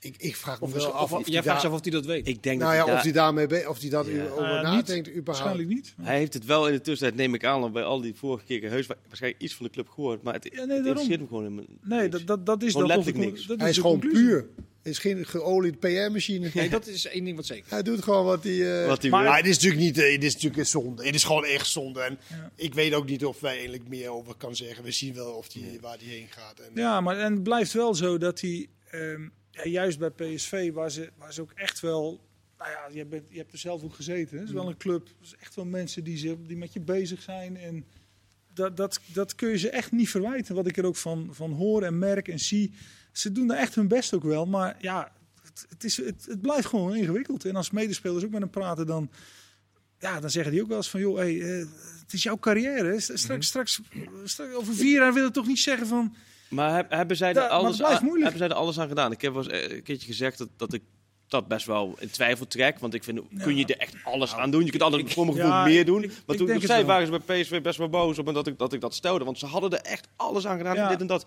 [0.00, 2.06] Ik, ik vraag me Of, wel af of, of jij hij vraagt of hij dat
[2.06, 2.28] weet.
[2.28, 4.22] Ik denk Nou dat ja, hij of hij daarmee be- of hij dat Ja.
[4.28, 4.62] over niet.
[4.62, 5.26] nadenkt überhaupt.
[5.26, 5.94] Waarschijnlijk niet.
[6.02, 8.70] Hij heeft het wel in de tussentijd, neem ik aan, bij al die vorige keer
[8.70, 10.22] heus wa- waarschijnlijk iets van de club gehoord.
[10.22, 10.86] Maar het, nee, het daarom.
[10.86, 12.10] interesseert hem gewoon helemaal Nee, niks.
[12.10, 13.46] dat, dat, dat is Gewoon dat letterlijk niks.
[13.46, 14.26] dat Hij is gewoon conclusie.
[14.28, 14.46] puur.
[14.82, 16.50] Het is geen geolied PR-machine.
[16.54, 17.70] Nee, dat is één ding wat zeker.
[17.70, 18.80] Hij doet gewoon wat hij.
[18.82, 19.32] eh, Wat hij maar wil.
[19.32, 19.98] het is natuurlijk niet.
[19.98, 21.04] eh, Het is natuurlijk een zonde.
[21.06, 22.00] Het is gewoon echt zonde.
[22.00, 22.50] En Ja.
[22.56, 24.84] ik weet ook niet of wij eigenlijk meer over kan zeggen.
[24.84, 26.58] We zien wel of die, waar die heen gaat.
[26.58, 29.28] En, Ja, maar en het blijft wel zo dat hij, ehm,
[29.64, 32.20] ja, juist bij PSV, waar ze, waar ze ook echt wel,
[32.58, 34.34] nou ja, je, bent, je hebt er zelf ook gezeten.
[34.34, 34.38] hè.
[34.38, 36.80] Het is wel een club, het is echt wel mensen die, ze, die met je
[36.80, 37.56] bezig zijn.
[37.56, 37.84] En
[38.54, 41.52] dat, dat, dat kun je ze echt niet verwijten, wat ik er ook van, van
[41.52, 42.72] hoor en merk en zie.
[43.12, 46.40] Ze doen daar echt hun best ook wel, maar ja, het, het, is, het, het
[46.40, 47.44] blijft gewoon ingewikkeld.
[47.44, 49.10] En als medespelers ook met hem praten, dan,
[49.98, 51.66] ja, dan zeggen die ook wel eens van, joh, hey, eh,
[52.00, 53.00] het is jouw carrière.
[53.00, 53.80] Straks, straks,
[54.24, 56.14] straks, over vier jaar wil het toch niet zeggen van...
[56.48, 59.12] Maar heb- hebben zij, er alles aan, hebben zij er alles aan gedaan?
[59.12, 60.82] Ik heb wel eens eh, een keertje gezegd dat, dat ik
[61.28, 62.78] dat best wel in twijfel trek.
[62.78, 64.64] Want ik vind, kun je er echt alles aan doen?
[64.64, 66.02] Je kunt altijd voor mijn gevoel Ja, meer doen.
[66.02, 68.32] ik- maar toen denk ik zei, waren ze bij PSV best wel boos op me
[68.32, 69.24] dat ik, dat ik dat stelde.
[69.24, 70.74] Want ze hadden er echt alles aan gedaan.
[70.74, 70.82] Ja.
[70.82, 71.26] en Dit en dat.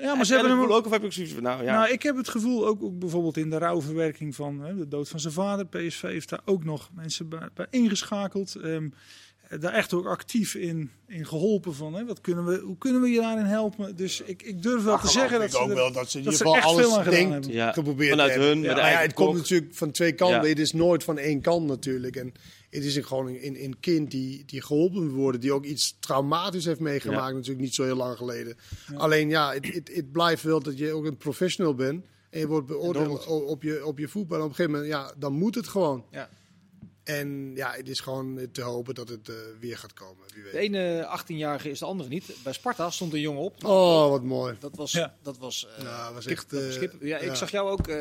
[0.00, 0.86] Ja, maar ze hebben hem ook.
[0.86, 1.74] Of heb ik zoiets van, nou ja.
[1.78, 5.08] Nou, ik heb het gevoel, ook, ook bijvoorbeeld in de rouwverwerking van hè, de dood
[5.08, 5.66] van zijn vader.
[5.66, 8.54] PSV heeft daar ook nog mensen bij, bij ingeschakeld.
[8.54, 8.90] Ehm, eh,
[9.60, 11.94] daar echt ook actief in, in geholpen van.
[11.94, 13.96] Hè, wat kunnen we, hoe kunnen we je daarin helpen?
[13.96, 16.18] Dus ik, ik durf wel te zeggen dat ik ze, ook er- wel dat ze
[16.18, 17.52] in ieder geval veel alles gedaan denkt, hebben.
[17.52, 18.48] Ja, geprobeerd vanuit hebben.
[18.48, 20.42] hun, Ja, maar ja, het komt natuurlijk van twee kanten.
[20.42, 20.48] Ja.
[20.48, 22.16] Het is nooit van één kant natuurlijk.
[22.16, 22.32] En
[22.70, 25.40] het is een, gewoon een, een, kind die, die geholpen moet worden.
[25.40, 27.28] Die ook iets traumatisch heeft meegemaakt.
[27.28, 27.32] Ja.
[27.34, 28.56] Natuurlijk niet zo heel lang geleden.
[28.94, 32.04] Alleen ja, het, het, het blijft wel dat je ook een professional bent.
[32.30, 34.38] En je wordt beoordeeld op je, op je voetbal.
[34.38, 36.04] En op een gegeven moment, ja, dan moet het gewoon.
[36.10, 36.28] Ja.
[37.08, 40.24] En ja, het is gewoon te hopen dat het eh, weer gaat komen.
[40.34, 40.52] Wie weet.
[40.52, 42.24] De ene 18-jarige is de andere niet.
[42.44, 43.64] Bij Sparta stond een jongen op.
[43.64, 44.56] Oh, wat mooi.
[44.60, 45.16] Dat was, Ja.
[45.22, 47.08] dat was, eh, Ja, was kip- echt, dat eh.
[47.08, 47.34] Ja, ik ja.
[47.34, 47.86] zag jou ook.
[47.88, 47.96] eh,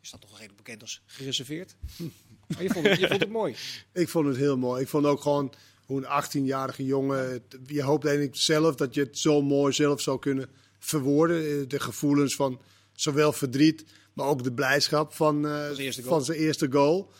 [0.00, 1.74] je staat toch redelijk bekend als gereserveerd.
[2.48, 3.54] Maar je vond het, je vond het mooi.
[3.92, 4.82] Ik vond het heel mooi.
[4.82, 5.52] Ik vond ook gewoon
[5.86, 7.42] hoe een 18-jarige jongen.
[7.66, 10.48] Je hoopt eigenlijk zelf dat je het zo mooi zelf zou kunnen
[10.78, 11.68] verwoorden.
[11.68, 12.60] De gevoelens van
[12.92, 16.14] zowel verdriet, maar ook de blijdschap van, eh, zijn eerste goal.
[16.14, 17.10] van zijn eerste goal.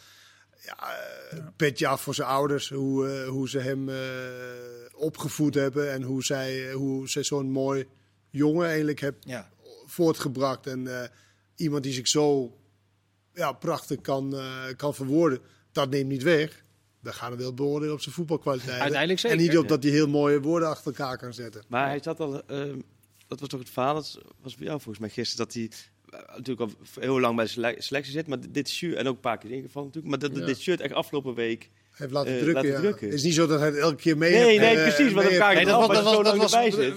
[0.68, 0.96] Ja,
[1.30, 3.96] eh, petje af voor zijn ouders, hoe, eh, hoe ze hem eh,
[4.94, 7.86] opgevoed hebben en hoe zij, hoe zij zo'n mooi
[8.30, 9.50] jongen eigenlijk hebben Ja.
[9.86, 10.66] voortgebracht.
[10.66, 11.08] En eh,
[11.54, 12.56] iemand die zich zo
[13.34, 15.38] ja, prachtig kan, eh, kan verwoorden,
[15.72, 16.64] dat neemt niet weg.
[17.00, 18.80] We gaan hem wel beoordelen op zijn voetbalkwaliteit.
[18.80, 19.36] Uiteindelijk zeker.
[19.38, 21.62] En niet op dat hij heel mooie woorden achter elkaar kan zetten.
[21.68, 22.78] Maar hij zat al, ehm,
[23.26, 25.70] dat was toch het verhaal, dat was bij jou volgens mij gisteren, dat hij
[26.36, 29.20] natuurlijk al heel lang bij de sele- selectie zit, maar dit shirt, en ook een
[29.20, 30.46] paar keer ingevallen natuurlijk, maar dat Ja.
[30.46, 31.70] dit shirt echt afgelopen week.
[31.90, 32.54] Hij heeft laten Eh, drukken.
[32.64, 32.80] laten ja.
[32.86, 33.06] drukken.
[33.06, 35.12] Het is niet zo dat hij het elke keer mee Nee, heeft, nee, eh, precies,
[35.12, 36.50] want elkaar Nee, dat, was, dat, was,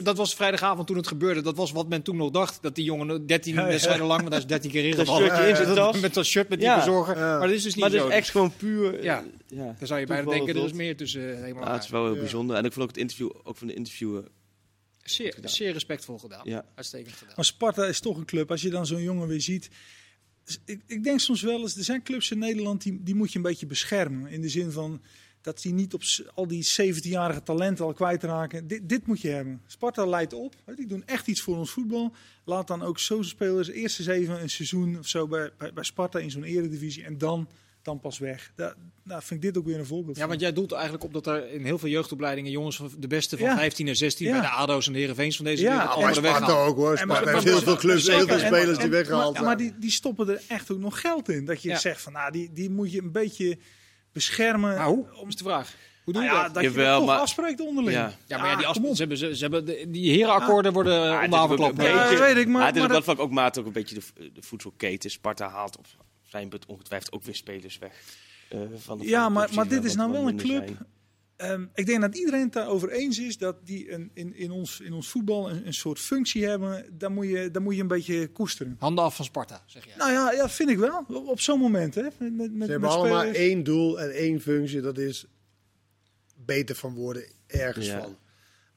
[0.04, 1.42] dat, was, dat vrijdagavond toen het gebeurde.
[1.42, 2.58] Dat was wat men toen nog dacht.
[2.62, 3.68] Dat die jongen 13 Ja, ja.
[3.68, 5.28] wedstrijden lang, want hij is 13 keer Dat ingevallen.
[5.28, 6.00] shirtje in zijn Met- tas.
[6.00, 6.76] Met dat shirt met die Ja.
[6.78, 7.18] bezorger.
[7.18, 7.38] Ja.
[7.38, 8.08] Maar dat is dus niet Maar het zo.
[8.08, 8.98] is echt gewoon puur.
[8.98, 9.24] eh, Ja.
[9.48, 9.76] ja.
[9.78, 12.06] Dan zou je bijna denken, er is meer tussen uh, helemaal Ja, het is wel
[12.06, 12.56] heel bijzonder.
[12.56, 14.24] En ik vond ook het interview, ook van de interviewer.
[15.12, 15.52] Zeer, gedaan.
[15.52, 16.50] zeer respectvol gedaan.
[16.50, 16.66] Ja.
[16.76, 17.34] Uitstekend gedaan.
[17.36, 18.52] Maar Sparta is toch een club.
[18.52, 19.70] Als je dan zo'n jongen weer ziet.
[20.66, 23.38] Ik, ik denk soms wel eens, er zijn clubs in Nederland die, die moet je
[23.38, 24.32] een beetje beschermen.
[24.32, 25.02] In de zin van
[25.42, 26.02] dat die niet op
[26.34, 28.68] al die 17-jarige talenten al kwijtraken.
[28.68, 29.62] Dit, dit moet je hebben.
[29.68, 30.56] Sparta leidt op.
[30.66, 32.14] hè, Die doen echt iets voor ons voetbal.
[32.46, 35.84] Laat dan ook zo'n spelers eerst eens even een seizoen of zo bij, bij, bij
[35.84, 37.04] Sparta in zo'n eredivisie.
[37.04, 37.50] En dan,
[37.84, 38.52] dan pas weg.
[38.56, 40.30] Daar daar vind ik dit ook weer een voorbeeld Ja, van.
[40.30, 43.38] want jij doelt eigenlijk op dat er in heel veel jeugdopleidingen jongens van de beste
[43.38, 43.56] van Ja.
[43.58, 44.32] 15 en 16 Ja.
[44.32, 46.68] bij de ADO's en de Heerenveens van deze Ja, wereld Maar worden weggehaald.
[46.70, 46.96] ook hoor.
[46.96, 49.74] En maar- heeft heel veel clubs, heel veel spelers En- die weggehaald Maar, maar die,
[49.80, 51.46] die stoppen er echt ook nog geld in.
[51.46, 51.78] Dat je Ja.
[51.78, 53.58] zegt van, nou, die, die moet je een beetje
[54.12, 54.76] beschermen.
[54.78, 55.06] Maar hoe?
[55.28, 55.74] Is de vraag.
[56.04, 56.54] Hoe doe Nou je ja, dat?
[56.54, 57.96] dat je Jawel, toch maar- afspreekt onderling.
[57.98, 58.14] Ja.
[58.26, 60.94] Ja, maar ja, die, kom afspraken, ze hebben, ze, ze hebben de- die herenakkoorden worden
[60.94, 61.78] Ja, ja, het onder is ook havenklap.
[61.80, 63.32] een Ja, beetje- dat weet ik, maar- Maar het is op dat- dat vlak ook
[63.32, 65.10] maat ook een beetje de, de voedselketen.
[65.12, 65.86] Sparta haalt op
[66.32, 67.94] zijn punt ongetwijfeld ook weer spelers weg.
[68.50, 70.70] eh, van de, Ja, van de maar- maar dit is nou wel een club.
[71.36, 74.80] Ehm, ik denk dat iedereen het daarover eens is dat die een, in, in, ons,
[74.80, 76.86] in ons voetbal een, een soort functie hebben.
[76.98, 78.76] Daar moet, je, daar moet je een beetje koesteren.
[78.80, 79.96] Handen af van Sparta, zeg jij.
[79.98, 81.06] Nou ja, ja vind ik wel.
[81.08, 81.96] Op, op zo'n moment.
[81.96, 82.02] Hè.
[82.02, 84.82] Met, met, met, Ze met hebben allemaal één doel en één functie.
[84.82, 85.26] Dat is
[86.36, 88.02] beter van worden ergens Ja.
[88.02, 88.18] van.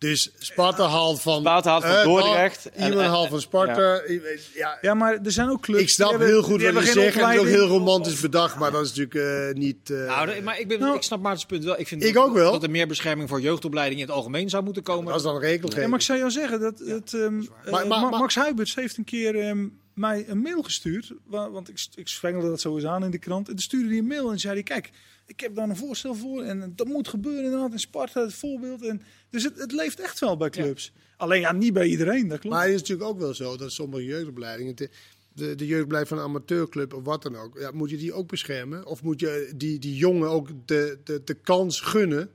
[0.08, 1.40] Dus Sparta haalt van...
[1.40, 2.70] Sparta haalt van eh, Dordrecht.
[2.70, 4.02] En- Iemand haalt van Sparta.
[4.54, 4.78] Ja.
[4.80, 5.82] Ja, maar er zijn ook clubs.
[5.82, 7.16] Ik snap hebben- heel goed wat je zegt.
[7.16, 8.56] En het is ook heel romantisch bedacht.
[8.58, 9.90] Maar dat is natuurlijk eh, niet...
[9.90, 11.78] eh, Nou, maar ik, ben, Nou, ik snap Maarten's punt wel.
[11.80, 12.52] Ik vind ik dat, ook wel.
[12.52, 15.04] dat er meer bescherming voor jeugdopleidingen in het algemeen zou moeten komen.
[15.06, 15.82] dat is dan regelgeving.
[15.82, 18.74] Ja, maar ik zou jou zeggen dat het, ehm, eh, Maar- maar- maar- Max Huiberts
[18.74, 21.12] heeft een keer ehm, mij een mail gestuurd.
[21.26, 23.46] Want ik, ik zwengelde dat zo eens aan in de krant.
[23.48, 24.90] En toen stuurde hij een mail en zei hij, kijk,
[25.26, 26.42] ik heb daar een voorstel voor.
[26.42, 27.72] En dat moet gebeuren inderdaad.
[27.72, 28.82] En Sparta het voorbeeld.
[28.82, 30.92] En, dus het, het leeft echt wel bij clubs.
[31.16, 32.56] Alleen ja, niet bij iedereen, dat klopt.
[32.56, 34.74] Maar het is natuurlijk ook wel zo dat sommige jeugdopleidingen...
[34.74, 37.58] De, de, jeugdbeleid van een amateurclub of wat dan ook...
[37.58, 38.86] Ja, moet je die ook beschermen?
[38.86, 42.30] Of moet je die, die jongen ook de, de, de kans gunnen...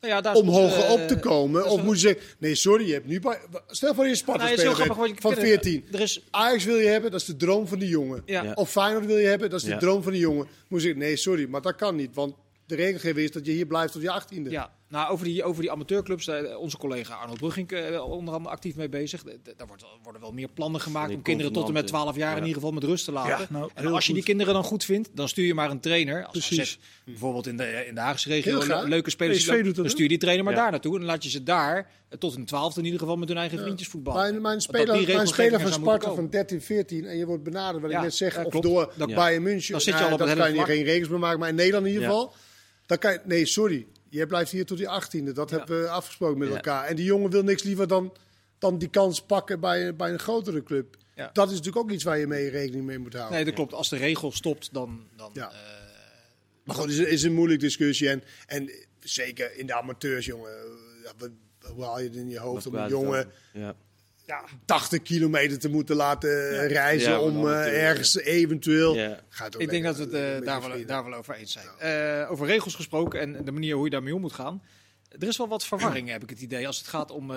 [0.00, 1.70] Nou ja, om hoger op te komen.
[1.70, 3.38] Of moet je zeggen, nee, sorry, je hebt nu bij...
[3.66, 5.84] Stel voor je Sparta nou, speler van 14.
[5.92, 6.22] Er is...
[6.30, 8.22] Ajax wil je hebben, dat is de droom van de jongen.
[8.26, 8.52] Ja.
[8.54, 10.46] Of Feyenoord wil je hebben, dat is de droom van de jongen.
[10.68, 12.14] Moet je zeggen, nee, sorry, maar dat kan niet.
[12.14, 12.34] Want
[12.66, 14.50] de regelgeving is dat je hier blijft tot je achttiende.
[14.50, 18.76] Ja, nou, over die, over die amateurclubs, onze collega Arnold Brugging uh, onder andere actief
[18.76, 19.22] mee bezig.
[19.56, 22.42] Daar wordt, worden wel meer plannen gemaakt om kinderen tot en met 12 jaar in
[22.42, 23.30] ieder geval met rust te laten.
[23.30, 25.80] Ja, nou, en als je die kinderen dan goed vindt, dan stuur je maar een
[25.80, 26.24] trainer.
[26.24, 26.78] Als Precies.
[27.04, 30.44] bijvoorbeeld in de, in de Haagse regio leuke spelers, dan, dan stuur je die trainer
[30.44, 30.92] maar daar naartoe.
[30.92, 33.38] En dan laat je ze daar eh, tot een twaalfde in ieder geval met hun
[33.38, 34.20] eigen vriendjes voetballen.
[34.20, 37.92] Mijn, mijn speler, mijn speler van Sparta van 13, 14 en je wordt benaderd, wat
[37.92, 39.72] ik net zeg, of door Bayern München.
[39.72, 41.92] Dan zit je al op kan je geen regels meer maken, maar in Nederland in
[41.92, 42.34] ieder geval.
[42.86, 43.86] Dan kan je, nee, sorry.
[44.16, 45.32] Je blijft hier tot die achttiende.
[45.32, 46.84] Dat hebben we afgesproken met elkaar.
[46.84, 48.16] En die jongen wil niks liever dan,
[48.58, 50.96] dan die kans pakken bij, bij een grotere club.
[51.32, 53.34] Dat is natuurlijk ook iets waar je mee rekening mee moet houden.
[53.34, 53.72] Nee, dat klopt.
[53.72, 55.08] Als de regel stopt, dan...
[55.16, 55.50] dan ja.
[55.50, 55.56] Uh,
[56.64, 58.08] maar goed, het is, is, een moeilijke discussie.
[58.08, 60.52] En, en zeker in de amateurs, jongen.
[61.74, 63.30] Hoe haal je het in je hoofd om een jongen...
[63.52, 63.76] Ja
[64.26, 68.94] ja, 80 kilometer te moeten laten reizen om uh, ergens eventueel.
[68.94, 69.20] Ja.
[69.28, 72.22] Gaat ik denk dat we het uh, daar, wel, daar wel over eens zijn.
[72.22, 74.62] Uh, over regels gesproken en de manier hoe je daarmee om moet gaan.
[75.18, 77.30] Er is wel wat verwarring, heb ik het idee, als het gaat om,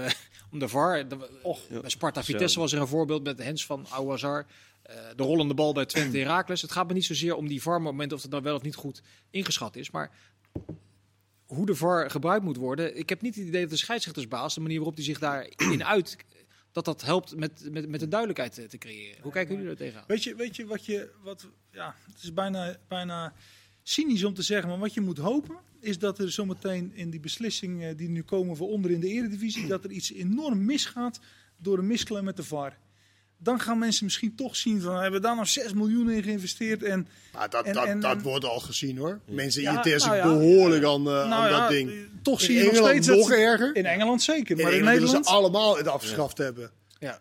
[0.51, 1.07] om de VAR.
[1.07, 4.45] De, och, bij Sparta Vitesse was er een voorbeeld met de Hens van Ouazar.
[5.15, 6.61] de rollende bal bij Twente Heracles.
[6.61, 9.01] Het gaat me niet zozeer om die VAR-moment of het dan wel of niet goed
[9.29, 9.91] ingeschat is.
[9.91, 10.11] Maar
[11.45, 12.97] hoe de VAR gebruikt moet worden.
[12.97, 16.17] Ik heb niet het idee dat de scheidsrechtersbaas, de manier waarop hij zich daarin uit
[16.71, 19.21] dat dat helpt met, met, met de duidelijkheid te, te creëren.
[19.21, 20.03] Hoe kijken jullie er tegenaan?
[20.07, 23.33] Weet je, weet je wat je, wat, ja, het is bijna, bijna
[23.83, 27.19] cynisch om te zeggen, maar wat je moet hopen is dat er zometeen in die
[27.19, 31.19] beslissingen die nu komen voor onder in de eredivisie, dat er iets enorm misgaat
[31.57, 32.77] door de misklem met de VAR
[33.41, 36.83] dan gaan mensen misschien toch zien van hebben we daar nog 6 miljoen in geïnvesteerd.
[36.83, 39.19] En, maar dat, dat, dat wordt al gezien hoor.
[39.25, 41.91] Mensen ja, irriteren nou zich behoorlijk aan, uh, aan nou dat ding.
[42.21, 43.75] Toch zie je nog steeds nog erger.
[43.75, 44.57] In Engeland zeker.
[44.57, 46.71] Maar in, Nederland ze allemaal het afgeschaft hebben.
[46.99, 47.19] Ja.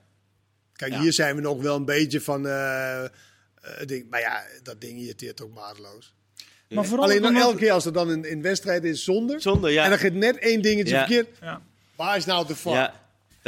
[0.73, 2.47] Kijk, hier zijn we nog wel een beetje van.
[2.47, 3.05] Uh,
[3.87, 6.15] ding, maar ja, dat ding irriteert ook maatloos.
[6.69, 9.41] Maar vooral Alleen dan elke keer als er dan een, een wedstrijd is zonder.
[9.41, 9.85] Zonder, ja.
[9.85, 11.29] En dan gaat net één dingetje verkeerd.
[11.97, 12.91] Waar is nou de fout?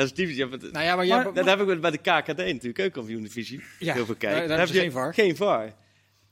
[0.01, 0.36] Dat is typisch.
[0.36, 3.62] Ja, nou ja, maar, maar, dat heb ik bij de KKD natuurlijk, keukenkampioen-divisie.
[3.78, 4.38] Ja, heel veel kijken.
[4.38, 5.14] Daar, daar, heb je geen VAR.
[5.14, 5.72] Geen VAR.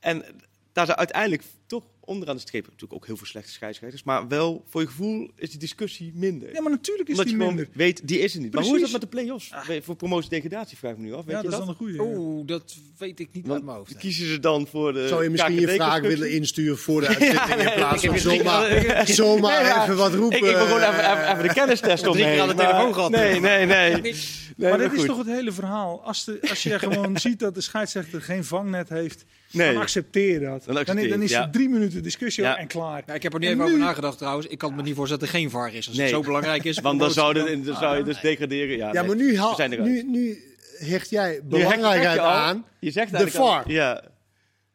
[0.01, 0.25] En
[0.73, 4.03] daar is uiteindelijk toch onderaan de streep natuurlijk ook heel veel slechte scheidsrechters.
[4.03, 6.53] Maar wel, voor je gevoel, is die discussie minder.
[6.53, 7.69] Ja, maar natuurlijk is Omdat die minder.
[7.73, 8.55] weet, die is er niet.
[8.55, 9.53] Maar hoe is dat met de play-offs?
[9.53, 9.69] Ah.
[9.83, 11.25] Voor promotie-degradatie vraag ik me nu af.
[11.25, 12.03] Weet ja, je dat, is dan een goede.
[12.03, 13.97] Oeh, dat weet ik niet Want uit mijn hoofd.
[13.97, 17.63] Kiezen ze dan voor de Zou je misschien je vraag willen insturen voor de uitzending
[17.63, 20.39] ja, in plaats van zomaar, zomaar even wat roepen?
[20.39, 22.41] Ik, ik wil gewoon even, even de kennistest omheen.
[22.41, 23.11] aan de telefoon gehad.
[23.11, 24.15] Nee, nee, nee.
[24.57, 26.03] maar dit is toch het hele verhaal.
[26.05, 29.73] Als, de, als je gewoon ziet dat de scheidsrechter geen vangnet heeft Nee.
[29.73, 30.65] Dan accepteer dat.
[30.65, 33.03] Dan, dan, is het drie minuten discussie en klaar.
[33.07, 34.47] Ja, ik heb er niet even over nagedacht trouwens.
[34.47, 35.89] Ik kan me niet voorstellen dat er geen VAR is.
[35.89, 36.81] Als het zo belangrijk is.
[36.89, 38.77] Want dan zou, dan zou je dus degraderen.
[38.77, 39.39] Ja, ja maar nu,
[39.79, 40.43] nu, nu
[40.79, 43.71] hecht jij belangrijkheid aan je zegt de VAR.
[43.71, 44.05] Ja.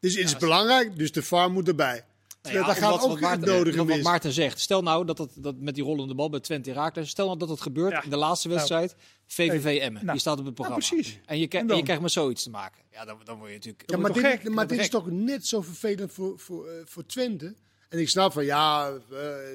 [0.00, 2.04] Dus het is belangrijk, dus de VAR moet erbij.
[2.44, 4.60] Nou ja, dat gaat ook wat Maarten, nodig wat Maarten zegt.
[4.60, 7.08] Stel nou dat, dat, dat met die rollende bal bij Twente Raakles.
[7.08, 8.58] Stel nou dat het gebeurt in de laatste nou.
[8.58, 8.96] wedstrijd.
[9.26, 10.00] VVV Emmen.
[10.00, 10.12] Nou.
[10.12, 10.86] die staat op het programma.
[10.86, 11.18] precies.
[11.26, 12.82] En je, en, je krijgt met zoiets te maken.
[12.90, 13.90] Ja, dan, dan word je natuurlijk.
[13.90, 17.54] Ja, maar dit, maar dit is toch net zo vervelend voor, voor, uh, voor Twente.
[17.88, 18.98] En ik snap van ja, uh,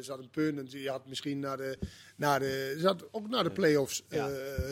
[0.01, 1.79] ze had een punt en je had misschien naar de,
[2.15, 4.25] naar de, ze had ook naar de play-offs uh,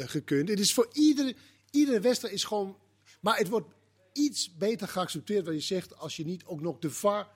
[0.05, 0.49] gekund.
[0.49, 1.36] Het is voor iedere,
[1.72, 2.78] iedere wedstrijd is gewoon,
[3.20, 3.68] maar het wordt
[4.13, 7.28] iets beter geaccepteerd wat je zegt als je niet ook nog de VAR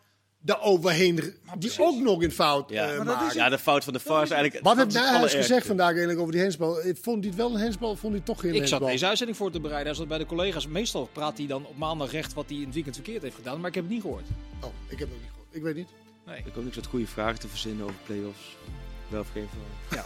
[0.41, 2.93] daar overheen, die ook nog in fout ja.
[2.93, 4.63] Uh, maar ja, de fout van de VAR is eigenlijk...
[4.63, 6.77] Wat heeft Nijhuis gezegd vandaag eigenlijk over die hensbal?
[7.01, 8.79] Vond hij het wel een hensbal vond hij toch geen Ik hensbal?
[8.79, 9.89] zat deze uitzending voor te bereiden.
[9.89, 10.67] Als dat bij de collega's...
[10.67, 13.59] Meestal praat hij dan op maandag recht wat hij in het weekend verkeerd heeft gedaan.
[13.59, 14.25] Maar ik heb het niet gehoord.
[14.61, 15.47] Oh, ik heb het niet gehoord.
[15.51, 15.89] Ik weet niet.
[16.25, 16.37] Nee.
[16.37, 18.57] Ik ook niks wat goede vragen te verzinnen over play-offs.
[19.07, 19.49] Wel of geen
[19.89, 20.03] Ja.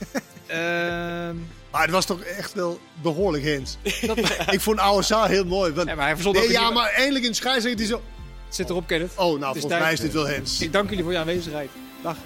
[1.29, 1.35] uh,
[1.71, 3.77] maar het was toch echt wel behoorlijk hens.
[4.51, 5.73] ik vond zaal heel mooi.
[5.73, 8.01] Want, ja, maar hij nee, ja, maar eindelijk in scheidsrechter die zo...
[8.49, 9.11] Zit erop, Kenneth.
[9.15, 10.61] Oh, nou, volgens mij is dit wel Hens.
[10.61, 11.69] Ik dank jullie voor je aanwezigheid.
[12.03, 12.17] Dag.